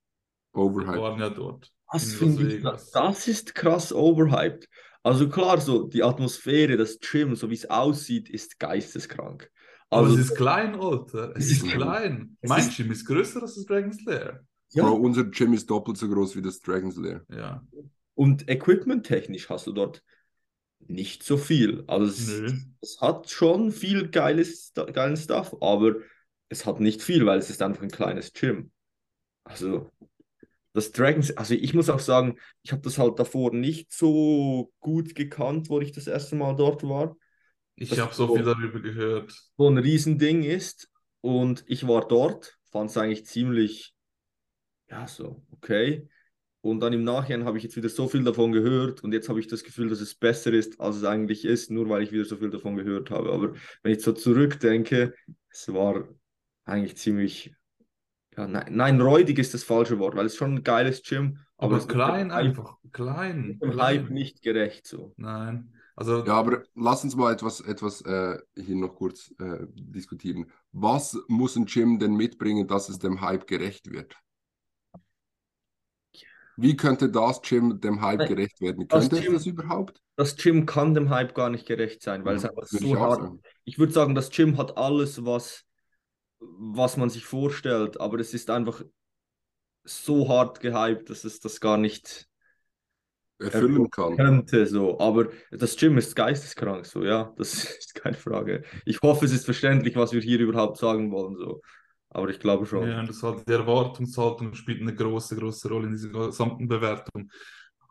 [0.52, 1.00] Wir Overhyped.
[1.00, 1.72] waren ja dort.
[1.92, 4.68] Das ich, das ist krass overhyped.
[5.06, 9.50] Also klar, so die Atmosphäre, das Gym, so wie es aussieht, ist geisteskrank.
[9.88, 11.32] Aber Also, es ist klein, Alter.
[11.36, 12.36] Es Es ist ist- klein.
[12.40, 14.44] es Mein ist- Gym ist größer als das Dragon's Lair.
[14.72, 17.24] ja, Bro, unser Gym ist doppelt so groß wie das Dragon's Lair.
[17.30, 17.62] Ja.
[18.14, 20.02] und equipment-technisch hast du dort
[20.88, 21.84] nicht so viel.
[21.86, 25.96] Also es, es hat schon viel geiles, geilen Stuff, aber
[26.48, 28.70] es hat nicht viel, weil es ist einfach ein kleines Gym.
[29.44, 29.90] Also
[30.76, 35.14] das Dragons, also ich muss auch sagen, ich habe das halt davor nicht so gut
[35.14, 37.16] gekannt, wo ich das erste Mal dort war.
[37.76, 39.32] Ich habe so so- viel darüber gehört.
[39.56, 40.88] so ein Riesending ist.
[41.20, 43.94] Und ich war dort, fand es eigentlich ziemlich,
[44.88, 46.08] ja, so, okay.
[46.60, 49.40] Und dann im Nachhinein habe ich jetzt wieder so viel davon gehört und jetzt habe
[49.40, 52.24] ich das Gefühl, dass es besser ist, als es eigentlich ist, nur weil ich wieder
[52.24, 53.32] so viel davon gehört habe.
[53.32, 55.14] Aber wenn ich so zurückdenke,
[55.50, 56.08] es war
[56.64, 57.54] eigentlich ziemlich,
[58.36, 61.76] ja, nein, nein, räudig ist das falsche Wort, weil es schon ein geiles Gym, Aber
[61.76, 62.78] es wird klein Hype- einfach.
[62.92, 63.62] Klein.
[63.62, 65.12] dem Hype nicht gerecht so.
[65.16, 65.72] Nein.
[65.96, 70.50] Also, Ja, aber lass uns mal etwas, etwas äh, hier noch kurz äh, diskutieren.
[70.72, 74.16] Was muss ein Gym denn mitbringen, dass es dem Hype gerecht wird?
[76.56, 78.88] Wie könnte das Gym dem Hype Nein, gerecht werden?
[78.88, 80.02] das Könnte es Gym- das überhaupt?
[80.16, 83.32] Das Gym kann dem Hype gar nicht gerecht sein, weil es Mhm, einfach so hart.
[83.64, 85.65] Ich würde sagen, das Gym hat alles, was,
[86.40, 88.82] was man sich vorstellt, aber es ist einfach
[89.84, 92.28] so hart gehypt, dass es das gar nicht
[93.38, 94.16] Erfüllen kann.
[94.16, 94.66] könnte.
[94.66, 94.98] So.
[94.98, 98.64] Aber das Gym ist geisteskrank, so, ja, das ist keine Frage.
[98.84, 101.60] Ich hoffe, es ist verständlich, was wir hier überhaupt sagen wollen, so.
[102.08, 102.88] Aber ich glaube schon.
[102.88, 107.30] Ja, das halt die Erwartungshaltung spielt eine große, große Rolle in dieser gesamten Bewertung.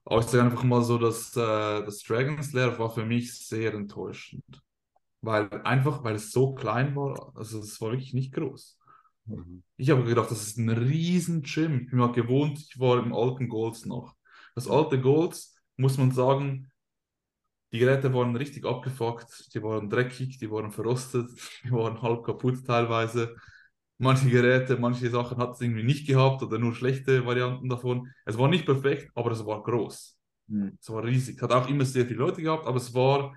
[0.06, 3.74] Aber ich sage einfach mal so, dass äh, das Dragon's Lair war für mich sehr
[3.74, 4.44] enttäuschend.
[5.26, 8.78] Weil einfach, weil es so klein war, also es war wirklich nicht groß.
[9.26, 9.64] Mhm.
[9.76, 11.82] Ich habe gedacht, das ist ein riesen Gym.
[11.82, 14.16] Ich bin mal gewohnt, ich war im alten Golds noch.
[14.54, 16.72] Das alte Golds, muss man sagen,
[17.72, 21.30] die Geräte waren richtig abgefuckt, die waren dreckig, die waren verrostet,
[21.64, 23.36] die waren halb kaputt teilweise.
[23.98, 28.12] Manche Geräte, manche Sachen hat es irgendwie nicht gehabt oder nur schlechte Varianten davon.
[28.26, 30.18] Es war nicht perfekt, aber es war groß.
[30.50, 30.78] Hm.
[30.80, 31.42] Es war riesig.
[31.42, 33.36] Hat auch immer sehr viele Leute gehabt, aber es war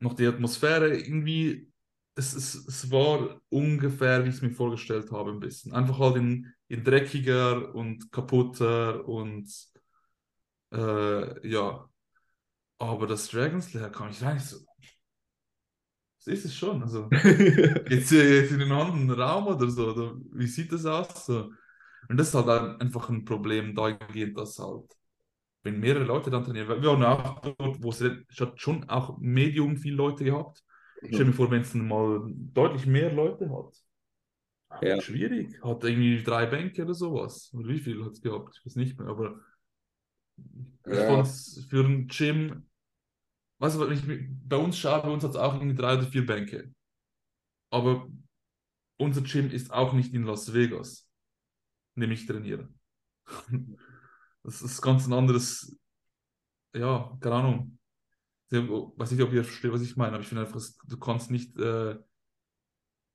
[0.00, 1.72] noch die Atmosphäre irgendwie,
[2.14, 5.72] es, es, es war ungefähr, wie ich es mir vorgestellt habe, ein bisschen.
[5.74, 9.48] Einfach halt in, in dreckiger und kaputter und
[10.72, 11.88] äh, ja.
[12.78, 14.58] Aber das Dragon's Lair kam ich rein, so.
[16.24, 16.82] Das ist es schon.
[16.82, 17.08] Also,
[17.88, 19.88] jetzt, äh, jetzt in einen anderen Raum oder so.
[19.92, 21.26] Oder wie sieht das aus?
[21.26, 21.52] So.
[22.08, 24.97] Und das ist halt ein- einfach ein Problem dahingehend, dass halt,
[25.62, 29.18] wenn mehrere Leute dann trainieren, weil wir waren auch dort, wo es hat schon auch
[29.18, 30.64] medium viele Leute gehabt.
[31.10, 33.74] Stell mir vor, wenn es mal deutlich mehr Leute hat.
[34.80, 34.96] Ja.
[34.96, 35.60] Wird Schwierig.
[35.62, 37.50] Hat irgendwie drei Bänke oder sowas.
[37.54, 38.56] Oder wie viel hat es gehabt?
[38.58, 39.40] Ich weiß nicht mehr, aber
[40.90, 41.04] ich Ja.
[41.04, 42.66] fand es für ein Gym,
[43.58, 44.02] weißt du, ich
[44.48, 46.72] bei uns schaue, bei uns hat es auch irgendwie drei oder vier Bänke.
[47.70, 48.08] Aber
[48.98, 51.08] unser Gym ist auch nicht in Las Vegas,
[51.96, 52.68] in dem ich trainiere.
[54.42, 55.76] Das ist ganz ein anderes,
[56.74, 57.78] ja, keine Ahnung.
[58.50, 61.30] Ich weiß nicht, ob ihr versteht, was ich meine, aber ich finde einfach, du kannst
[61.30, 61.98] nicht äh,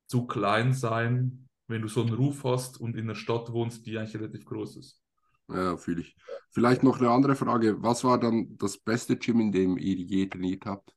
[0.07, 3.97] zu klein sein, wenn du so einen Ruf hast und in einer Stadt wohnst, die
[3.97, 5.01] eigentlich relativ groß ist.
[5.49, 6.15] Ja, fühle ich.
[6.51, 7.82] Vielleicht noch eine andere Frage.
[7.82, 10.93] Was war dann das beste Gym, in dem ihr je trainiert habt?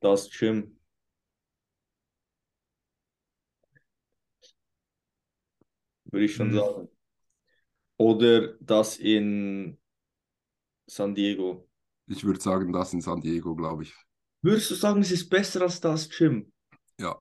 [0.00, 0.78] Das Gym.
[6.06, 6.58] Würde ich schon Hm.
[6.58, 6.88] sagen.
[7.98, 9.78] Oder das in
[10.86, 11.68] San Diego.
[12.06, 13.94] Ich würde sagen, das in San Diego, glaube ich.
[14.42, 16.52] Würdest du sagen, es ist besser als das Gym?
[16.98, 17.18] Ja.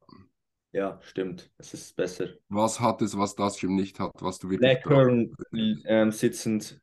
[0.72, 1.50] Ja, stimmt.
[1.58, 2.30] Es ist besser.
[2.50, 5.86] Was hat es, was das Gym nicht hat, was du wirklich brauchst?
[5.86, 6.82] ähm, sitzend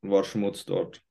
[0.00, 1.02] war Schmutz dort.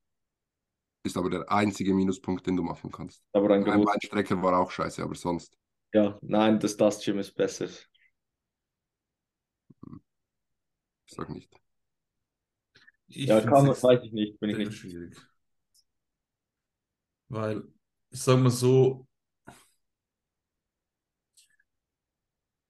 [1.06, 3.24] Ist aber der einzige Minuspunkt, den du machen kannst.
[3.34, 3.64] Aber ein.
[3.64, 5.58] Beinstrecker war auch scheiße, aber sonst.
[5.94, 7.68] Ja, nein, das, das Gym ist besser.
[11.06, 11.63] Ich sag nicht.
[13.16, 14.74] Ich Ja, kann, es weiß ich nicht, bin ich nicht.
[14.74, 15.16] schwierig.
[17.30, 17.64] Weil,
[18.12, 19.08] ich sag mal so,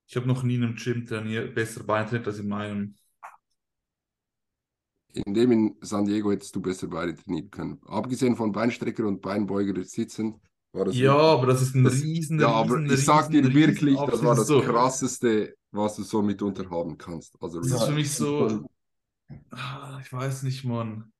[0.08, 2.96] ich habe noch nie in einem Gym trainiert, besser Bein trainiert als in meinem.
[5.14, 7.80] In dem in San Diego hättest du besser Beine trainieren können.
[7.86, 10.41] Abgesehen von Beinstrecker und Beinbeuger sitzen,
[10.72, 13.44] war das Ja, aber das ist ein das, riesen, ja, aber riesen, ich sag dir
[13.44, 14.48] riesen, wirklich, riesen das war das.
[14.48, 17.36] So, krasseste, was du so mitunter haben kannst.
[17.41, 18.68] Also Das ist für mich so,
[20.01, 21.11] ich weiß nicht, Mann.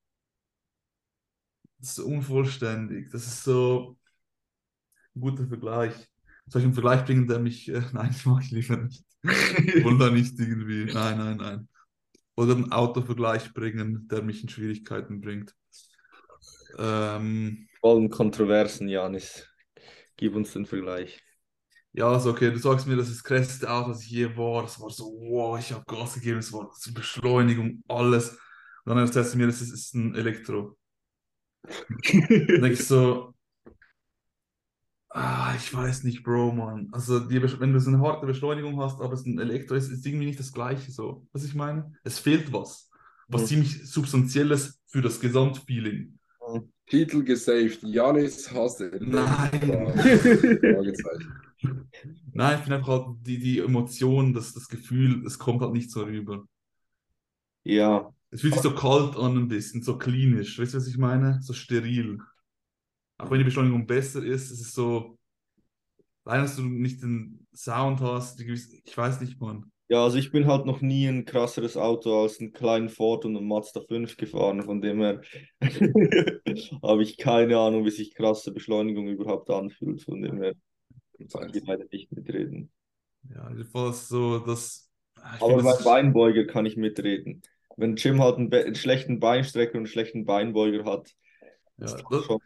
[1.78, 3.10] Das ist so unvollständig.
[3.10, 3.98] Das ist so
[5.14, 5.94] ein guter Vergleich.
[6.46, 9.04] Soll ich einen Vergleich bringen, der mich, äh, nein, ich mag ich lieber nicht.
[9.22, 11.68] Da nicht irgendwie, nein, nein, nein.
[12.36, 15.54] Oder einen Autovergleich bringen, der mich in Schwierigkeiten bringt.
[16.78, 19.48] Ähm, Vollen Kontroversen, Janis.
[20.16, 21.23] Gib uns den Vergleich.
[21.94, 24.62] Ja, also okay, du sagst mir, das ist das krasseste Auto, das ich je war.
[24.62, 28.30] Das war so, wow, ich habe Gas gegeben, es war so Beschleunigung, alles.
[28.32, 28.38] Und
[28.96, 30.76] dann erzählst du mir, das ist, ist ein Elektro.
[32.12, 33.34] Dann denke ich so,
[35.10, 36.88] ah, ich weiß nicht, Bro, Mann.
[36.92, 39.90] Also, die, wenn du so eine harte Beschleunigung hast, aber es ist ein Elektro ist,
[39.90, 41.26] ist irgendwie nicht das Gleiche so.
[41.32, 41.92] Was ich meine?
[42.04, 42.90] Es fehlt was.
[43.28, 43.46] Was Mhm.
[43.46, 46.18] ziemlich Substanzielles für das Gesamtfeeling.
[46.86, 47.82] Titel gesaved.
[47.82, 48.82] Janis hasst.
[49.00, 49.94] Nein.
[52.32, 55.90] Nein, ich finde einfach halt die, die Emotion, das, das Gefühl, es kommt halt nicht
[55.90, 56.46] so rüber.
[57.64, 60.58] Ja, Es fühlt sich so kalt an ein bisschen, so klinisch.
[60.58, 61.40] Weißt du, was ich meine?
[61.42, 62.18] So steril.
[63.18, 65.18] Auch wenn die Beschleunigung besser ist, es ist so,
[66.24, 69.70] allein, dass du nicht den Sound hast, gewisse, ich weiß nicht, Mann.
[69.88, 73.36] ja, also ich bin halt noch nie ein krasseres Auto als einen kleinen Ford und
[73.36, 75.20] einen Mazda 5 gefahren, von dem her
[76.82, 80.54] habe ich keine Ahnung, wie sich krasse Beschleunigung überhaupt anfühlt, von dem her
[81.18, 82.70] ich leider nicht mitreden.
[83.34, 84.90] Ja, jedenfalls so, das.
[85.16, 87.42] ah, Aber bei das Beinbeuger kann ich mitreden.
[87.76, 91.10] Wenn Jim halt einen, einen schlechten Beinstrecker und einen schlechten Beinbeuger hat,
[91.78, 92.40] ja, ist das das, schon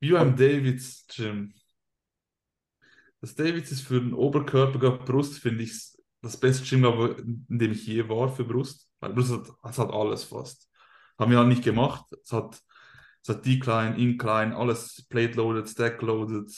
[0.00, 1.54] wie beim Davids Gym.
[3.20, 5.72] Das Davids ist für den Oberkörper, gerade Brust, finde ich
[6.20, 8.90] das beste Gym, glaube ich, in dem ich je war für Brust.
[9.00, 10.68] Weil Brust hat, es hat alles fast.
[11.18, 12.04] Haben wir halt nicht gemacht.
[12.22, 12.60] Es hat,
[13.22, 16.50] es hat Decline, Incline, alles Plate loaded, Stack loaded,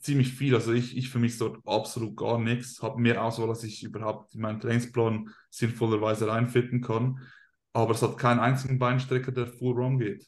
[0.00, 0.54] ziemlich viel.
[0.54, 2.82] Also ich, ich für mich dort absolut gar nichts.
[2.82, 7.20] Habe mehr Auswahl, als ich überhaupt in meinen Trainingsplan sinnvollerweise reinfitten kann.
[7.72, 10.26] Aber es hat keinen einzigen Beinstrecker, der full wrong geht.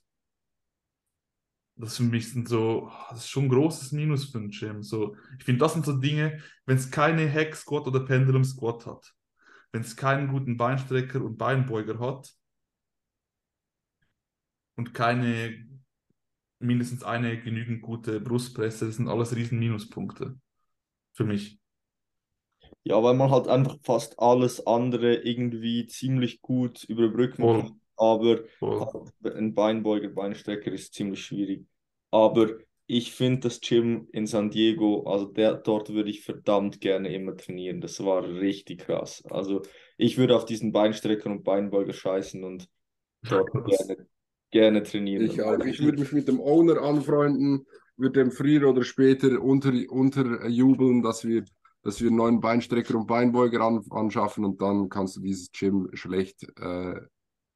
[1.77, 4.83] Das ist für mich so, das ist schon ein großes Minus für den Gym.
[4.83, 8.87] So, ich finde, das sind so Dinge, wenn es keine Hack Squat oder Pendulum Squat
[8.87, 9.13] hat,
[9.73, 12.31] wenn es keinen guten Beinstrecker und Beinbeuger hat
[14.77, 15.67] und keine
[16.63, 20.39] mindestens eine genügend gute Brustpresse, das sind alles riesen Minuspunkte
[21.15, 21.59] für mich.
[22.85, 27.61] Ja, weil man halt einfach fast alles andere irgendwie ziemlich gut überbrücken Voll.
[27.63, 27.81] kann.
[27.97, 28.41] Aber
[28.81, 31.67] halt ein Beinbeuger, Beinstrecker ist ziemlich schwierig.
[32.11, 32.49] Aber
[32.87, 37.37] ich finde das Gym in San Diego, also der, dort würde ich verdammt gerne immer
[37.37, 37.81] trainieren.
[37.81, 39.25] Das war richtig krass.
[39.31, 39.63] Also
[39.97, 42.69] ich würde auf diesen Beinstrecker und Beinbeuger scheißen und
[43.29, 44.09] dort gerne,
[44.53, 45.25] gerne trainieren.
[45.25, 45.59] Ich auch.
[45.65, 51.25] Ich würde mich mit dem Owner anfreunden, würde dem früher oder später unter, unterjubeln, dass
[51.25, 51.45] wir,
[51.83, 55.89] dass wir einen neuen Beinstrecker und Beinbeuger an, anschaffen und dann kannst du dieses Gym
[55.95, 57.01] schlecht, äh,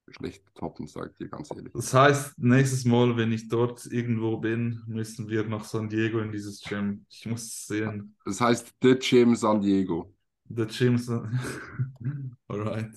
[0.09, 1.72] schlecht toppen, sag ich dir ganz ehrlich.
[1.72, 6.32] Das heißt, nächstes Mal, wenn ich dort irgendwo bin, müssen wir nach San Diego in
[6.32, 7.05] dieses Gym.
[7.11, 8.16] Ich muss es sehen.
[8.24, 10.12] Das heißt The Gym San Diego.
[10.49, 11.11] Der Gym ist.
[12.49, 12.90] Alright.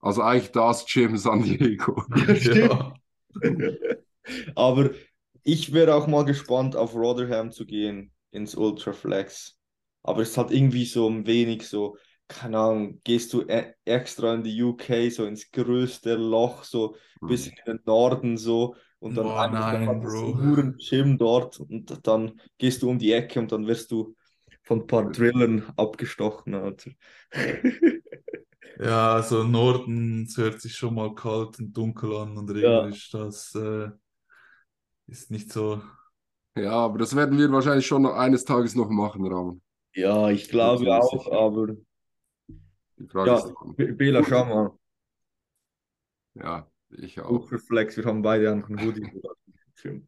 [0.00, 2.04] Also eigentlich das Gym San Diego.
[2.14, 2.93] Ja.
[4.54, 4.90] Aber
[5.42, 9.58] ich wäre auch mal gespannt, auf Rotherham zu gehen, ins Ultraflex.
[10.02, 11.96] Aber es ist halt irgendwie so ein wenig so,
[12.28, 17.46] keine Ahnung, gehst du e extra in die UK, so ins größte Loch, so bis
[17.46, 22.40] in den Norden so und dann Boah, nein, dann nur ein Gym dort und dann
[22.58, 24.14] gehst du um die Ecke und dann wirst du
[24.62, 26.90] von ein paar Drillern abgestochen, Alter.
[28.78, 33.10] Ja, also Norden, es hört sich schon mal kalt und dunkel an und regnerisch.
[33.10, 33.90] Das äh,
[35.06, 35.82] ist nicht so.
[36.56, 39.60] Ja, aber das werden wir wahrscheinlich schon noch eines Tages noch machen, Ramon.
[39.94, 41.32] Ja, ich glaube ziemlich auch, sicher.
[41.32, 41.66] aber
[42.98, 44.70] Die Frage ja, ist, Bela, schau mal.
[46.34, 47.30] Ja, ich auch.
[47.30, 49.10] Ultraflex, wir haben beide einfach einen Hoodie.
[49.84, 50.00] Ja,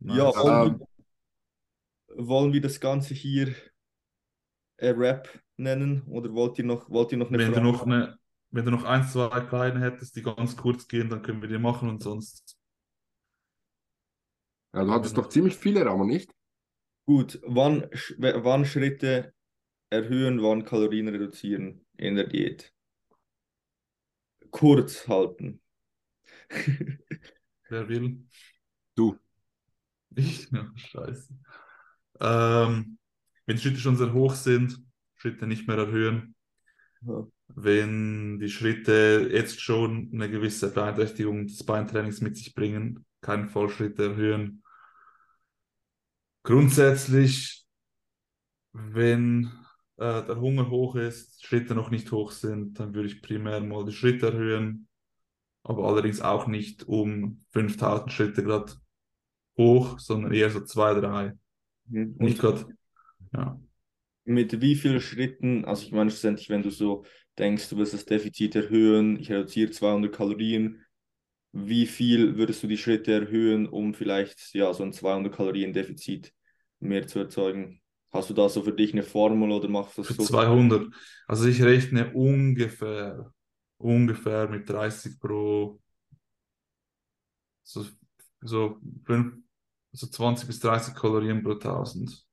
[0.00, 0.36] Nice.
[0.36, 3.54] wollen wir, wollen wir das Ganze hier
[4.76, 7.86] äh, Rap nennen oder wollt ihr noch, wollt ihr noch eine Wenn du Frage noch
[7.86, 8.18] eine,
[8.50, 11.58] wenn du noch ein, zwei kleine hättest, die ganz kurz gehen, dann können wir die
[11.58, 12.56] machen und sonst.
[14.72, 16.34] Ja, du hattest doch ziemlich viele, Ramon, nicht?
[17.06, 17.88] Gut, wann,
[18.18, 19.32] wann Schritte
[19.90, 22.72] erhöhen, wann Kalorien reduzieren in der Diät?
[24.50, 25.60] Kurz halten.
[27.68, 28.24] Wer will?
[28.94, 29.18] Du.
[30.14, 30.50] Ich?
[30.50, 31.34] Ja, scheiße.
[32.20, 32.98] Ähm,
[33.46, 34.80] wenn die Schritte schon sehr hoch sind,
[35.24, 36.34] Schritte nicht mehr erhöhen.
[37.00, 37.26] Ja.
[37.48, 44.04] Wenn die Schritte jetzt schon eine gewisse Beeinträchtigung des Beintrainings mit sich bringen, keinen Vollschritte
[44.10, 44.62] erhöhen.
[46.42, 47.64] Grundsätzlich,
[48.72, 49.50] wenn
[49.96, 53.86] äh, der Hunger hoch ist, Schritte noch nicht hoch sind, dann würde ich primär mal
[53.86, 54.88] die Schritte erhöhen,
[55.62, 58.74] aber allerdings auch nicht um 5000 Schritte gerade
[59.56, 61.32] hoch, sondern eher so zwei, drei.
[61.86, 62.16] Mhm.
[62.18, 62.76] Nicht Und gerade,
[63.32, 63.58] ja.
[64.24, 67.04] Mit wie vielen Schritten, also ich meine schlussendlich, wenn du so
[67.38, 70.84] denkst, du willst das Defizit erhöhen, ich reduziere 200 Kalorien,
[71.52, 76.32] wie viel würdest du die Schritte erhöhen, um vielleicht ja so ein 200 Kalorien Defizit
[76.80, 77.80] mehr zu erzeugen?
[78.12, 80.24] Hast du da so für dich eine Formel oder machst du das Für so?
[80.24, 80.92] 200.
[81.26, 83.32] Also ich rechne ungefähr,
[83.78, 85.80] ungefähr mit 30 pro,
[87.62, 87.84] so,
[88.40, 89.34] so, fünf,
[89.92, 92.23] so 20 bis 30 Kalorien pro 1000.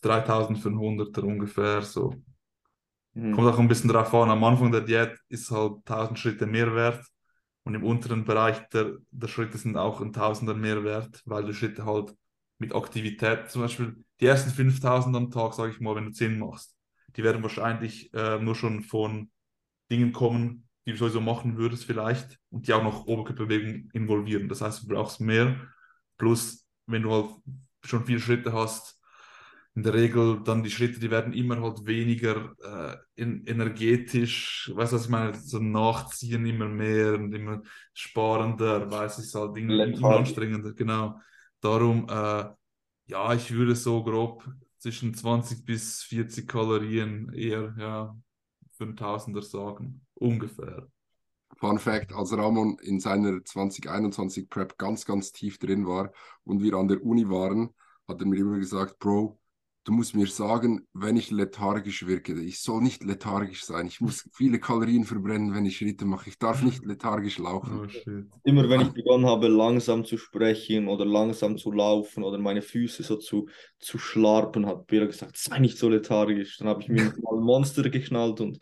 [0.00, 2.14] 3500 ungefähr so.
[3.14, 3.32] Mhm.
[3.32, 4.30] Kommt auch ein bisschen drauf an.
[4.30, 7.04] Am Anfang der Diät ist halt 1000 Schritte mehr wert
[7.64, 11.52] und im unteren Bereich der, der Schritte sind auch ein Tausender mehr wert, weil du
[11.52, 12.14] Schritte halt
[12.58, 16.38] mit Aktivität, zum Beispiel die ersten 5000 am Tag, sage ich mal, wenn du 10
[16.38, 16.76] machst,
[17.16, 19.30] die werden wahrscheinlich äh, nur schon von
[19.90, 24.48] Dingen kommen, die du sowieso machen würdest vielleicht und die auch noch Oberkörperbewegung involvieren.
[24.48, 25.56] Das heißt, du brauchst mehr.
[26.16, 27.30] Plus, wenn du halt
[27.84, 28.97] schon viele Schritte hast,
[29.78, 34.90] in der Regel dann die Schritte, die werden immer halt weniger äh, in, energetisch, weißt
[34.90, 37.62] du, was ich meine, so nachziehen immer mehr und immer
[37.92, 41.20] sparender, weiß ich halt, immer, immer anstrengender, genau.
[41.60, 42.44] Darum, äh,
[43.06, 44.44] ja, ich würde so grob
[44.78, 48.16] zwischen 20 bis 40 Kalorien eher, ja,
[48.72, 50.88] für einen Tausender sagen, ungefähr.
[51.58, 56.10] Fun Fact, als Ramon in seiner 2021 Prep ganz, ganz tief drin war
[56.42, 57.72] und wir an der Uni waren,
[58.08, 59.38] hat er mir immer gesagt, Bro,
[59.88, 62.38] du musst mir sagen, wenn ich lethargisch wirke.
[62.42, 63.86] Ich soll nicht lethargisch sein.
[63.86, 66.28] Ich muss viele Kalorien verbrennen, wenn ich Schritte mache.
[66.28, 67.88] Ich darf nicht lethargisch laufen.
[68.06, 72.60] Oh, Immer wenn ich begonnen habe, langsam zu sprechen oder langsam zu laufen oder meine
[72.60, 76.58] Füße so zu, zu schlarpen, hat Bela gesagt, sei nicht so lethargisch.
[76.58, 78.58] Dann habe ich mir mal ein Monster geknallt und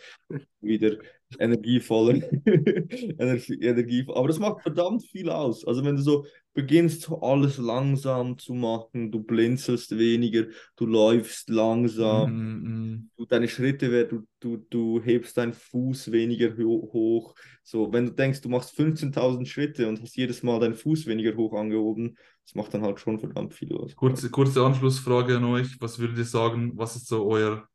[0.61, 0.97] wieder
[1.39, 2.15] energievoller.
[2.45, 5.67] Energie, Energie, aber das macht verdammt viel aus.
[5.67, 6.25] Also wenn du so
[6.57, 13.11] beginnst, alles langsam zu machen, du blinzelst weniger, du läufst langsam, mm, mm.
[13.17, 17.35] Du, deine Schritte, du, du, du hebst deinen Fuß weniger ho hoch.
[17.63, 21.37] So, wenn du denkst, du machst 15.000 Schritte und hast jedes Mal deinen Fuß weniger
[21.37, 23.95] hoch angehoben, das macht dann halt schon verdammt viel aus.
[23.95, 25.81] Kurze, kurze Anschlussfrage an euch.
[25.81, 27.69] Was würdet ihr sagen, was ist so euer,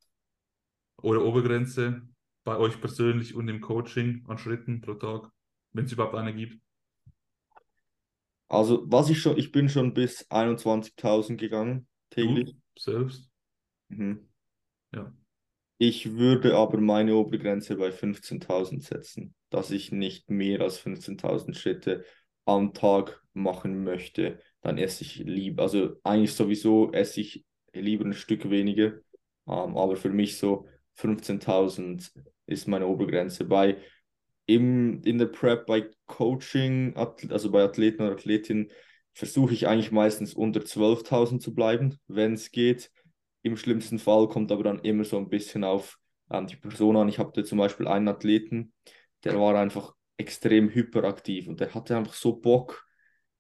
[1.04, 2.02] eure Obergrenze
[2.44, 5.32] bei euch persönlich und im Coaching an Schritten pro Tag,
[5.74, 6.62] wenn es überhaupt eine gibt?
[8.48, 12.54] Also, was ich schon, ich bin schon bis 21.000 gegangen täglich.
[12.76, 13.30] Du selbst?
[13.88, 14.28] Mhm.
[14.94, 15.14] Ja.
[15.78, 22.06] Ich würde aber meine Obergrenze bei 15.000 setzen, dass ich nicht mehr als 15.000 Schritte
[22.46, 24.40] am Tag machen möchte.
[24.62, 28.94] Dann esse ich lieber, also eigentlich sowieso esse ich lieber ein Stück weniger,
[29.48, 30.68] ähm, aber für mich so
[30.98, 32.12] 15.000
[32.46, 33.46] ist meine Obergrenze.
[33.46, 33.78] Bei
[34.46, 38.72] im, in der Prep, bei Coaching, also bei Athleten oder Athletinnen,
[39.14, 42.92] versuche ich eigentlich meistens unter 12.000 zu bleiben, wenn es geht.
[43.44, 45.98] Im schlimmsten Fall kommt aber dann immer so ein bisschen auf
[46.30, 47.10] ähm, die Person an.
[47.10, 48.74] Ich hatte zum Beispiel einen Athleten,
[49.24, 52.86] der war einfach extrem hyperaktiv und der hatte einfach so Bock,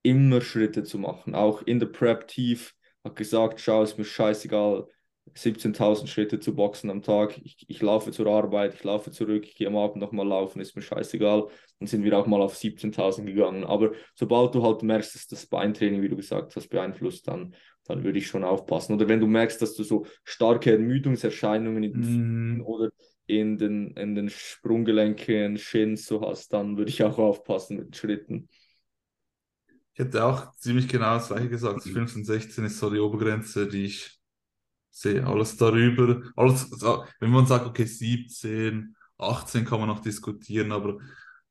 [0.03, 1.35] immer Schritte zu machen.
[1.35, 2.73] Auch in der Prep tief,
[3.03, 4.87] hat gesagt, schau, ist mir scheißegal,
[5.33, 7.39] 17.000 Schritte zu boxen am Tag.
[7.43, 10.75] Ich, ich laufe zur Arbeit, ich laufe zurück, ich gehe am Abend nochmal laufen, ist
[10.75, 11.47] mir scheißegal.
[11.79, 13.63] Dann sind wir auch mal auf 17.000 gegangen.
[13.63, 17.55] Aber sobald du halt merkst, dass das Beintraining, wie du gesagt hast, beeinflusst, dann,
[17.85, 18.95] dann würde ich schon aufpassen.
[18.95, 22.61] Oder wenn du merkst, dass du so starke Ermüdungserscheinungen in den Füßen Mm.
[22.61, 22.89] oder
[23.27, 27.93] in den, in den Sprunggelenken, Shins so hast, dann würde ich auch aufpassen mit den
[27.93, 28.49] Schritten.
[29.93, 31.83] Ich hätte auch ziemlich genau das gleiche gesagt.
[31.83, 34.20] 15, 16 ist so die Obergrenze, die ich
[34.91, 35.25] sehe.
[35.25, 36.69] Alles darüber, alles,
[37.19, 40.97] wenn man sagt, okay, 17, 18 kann man noch diskutieren, aber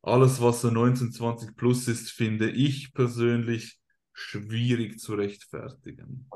[0.02, 3.78] alles, was so 19, 20 plus ist, finde ich persönlich
[4.12, 6.28] schwierig zu rechtfertigen.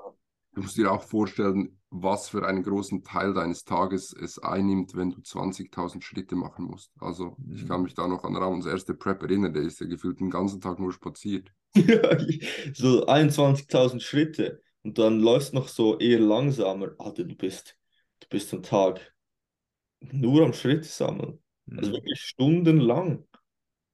[0.54, 5.10] Du musst dir auch vorstellen, was für einen großen Teil deines Tages es einnimmt, wenn
[5.10, 6.92] du 20.000 Schritte machen musst.
[7.00, 10.20] Also ich kann mich da noch an Ramons erste Prep erinnern, der ist ja gefühlt
[10.20, 11.50] den ganzen Tag nur spaziert.
[11.74, 16.92] so 21.000 Schritte und dann läufst noch so eher langsamer.
[16.98, 17.78] Alter, du bist,
[18.20, 19.14] du bist am Tag
[20.00, 21.40] nur am Schritt sammeln.
[21.76, 21.94] Also Mhm.
[21.94, 23.26] wirklich stundenlang.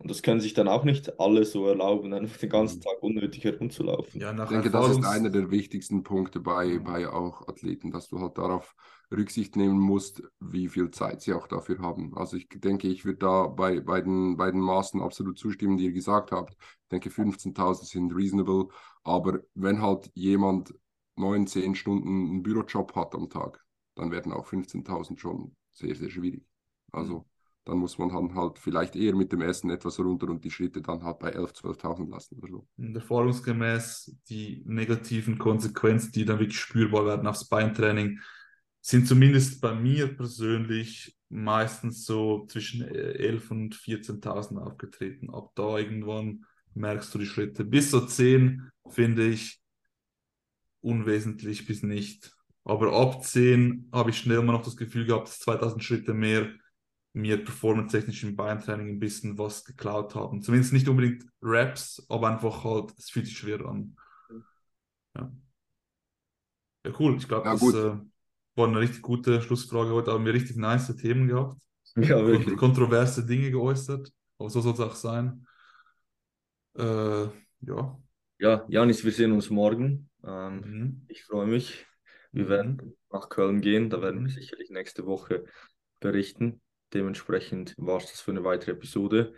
[0.00, 2.82] Und das können sich dann auch nicht alle so erlauben, einfach den ganzen Mhm.
[2.82, 4.22] Tag unnötig herumzulaufen.
[4.22, 6.80] Ja, nach Ich denke, das ist einer der wichtigsten Punkte bei, Mhm.
[6.80, 8.74] bei auch Athleten, dass du halt darauf
[9.12, 12.16] Rücksicht nehmen musst, wie viel Zeit sie auch dafür haben.
[12.16, 15.84] Also ich denke, ich würde da bei, bei, den, bei den Maßen absolut zustimmen, die
[15.86, 16.54] ihr gesagt habt.
[16.58, 18.68] Ich denke, 15.000 sind reasonable,
[19.04, 20.74] aber wenn halt jemand
[21.16, 26.10] neun, zehn Stunden einen Bürojob hat am Tag, dann werden auch 15.000 schon sehr, sehr
[26.10, 26.44] schwierig.
[26.92, 27.26] Also
[27.64, 30.80] dann muss man dann halt vielleicht eher mit dem Essen etwas runter und die Schritte
[30.80, 32.66] dann halt bei 11.000, 12.000 lassen oder so.
[32.76, 38.20] Und erfahrungsgemäß die negativen Konsequenzen, die dann wirklich spürbar werden aufs Beintraining,
[38.80, 45.30] sind zumindest bei mir persönlich meistens so zwischen 11.000 und 14.000 aufgetreten.
[45.30, 47.64] Ab da irgendwann merkst du die Schritte.
[47.64, 49.60] Bis so 10 finde ich
[50.80, 52.34] unwesentlich bis nicht.
[52.64, 56.48] Aber ab 10 habe ich schnell mal noch das Gefühl gehabt, dass 2000 Schritte mehr
[57.12, 60.42] mir performance-technisch im Beintraining ein bisschen was geklaut haben.
[60.42, 63.96] Zumindest nicht unbedingt Raps, aber einfach halt, es fühlt sich schwer an.
[65.16, 65.30] Ja,
[66.86, 67.16] ja cool.
[67.16, 67.92] Ich glaube, Ja, das äh,
[68.56, 69.90] war eine richtig gute Schlussfrage.
[69.92, 71.60] Heute haben wir richtig nice Themen gehabt.
[71.96, 72.56] Ja, wirklich.
[72.56, 74.12] kontroverse Dinge geäußert.
[74.38, 75.46] Aber so soll es auch sein.
[76.74, 77.24] Äh,
[77.62, 77.98] ja.
[78.38, 80.08] Ja, Janis, wir sehen uns morgen.
[80.24, 81.04] Ähm, Mhm.
[81.08, 81.86] ich freue mich.
[82.32, 82.48] Wir Mhm.
[82.48, 83.90] werden nach Köln gehen.
[83.90, 84.34] Da werden wir Mhm.
[84.34, 85.44] sicherlich nächste Woche
[86.00, 86.60] berichten.
[86.92, 89.34] Dementsprechend war es das für eine weitere Episode.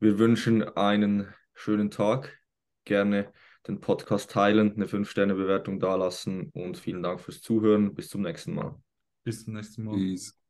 [0.00, 2.38] Wir wünschen einen schönen Tag.
[2.84, 3.32] Gerne
[3.66, 7.94] den Podcast teilen, eine 5-Sterne-Bewertung dalassen und vielen Dank fürs Zuhören.
[7.94, 8.76] Bis zum nächsten Mal.
[9.24, 9.96] Bis zum nächsten Mal.
[9.96, 10.43] Peace.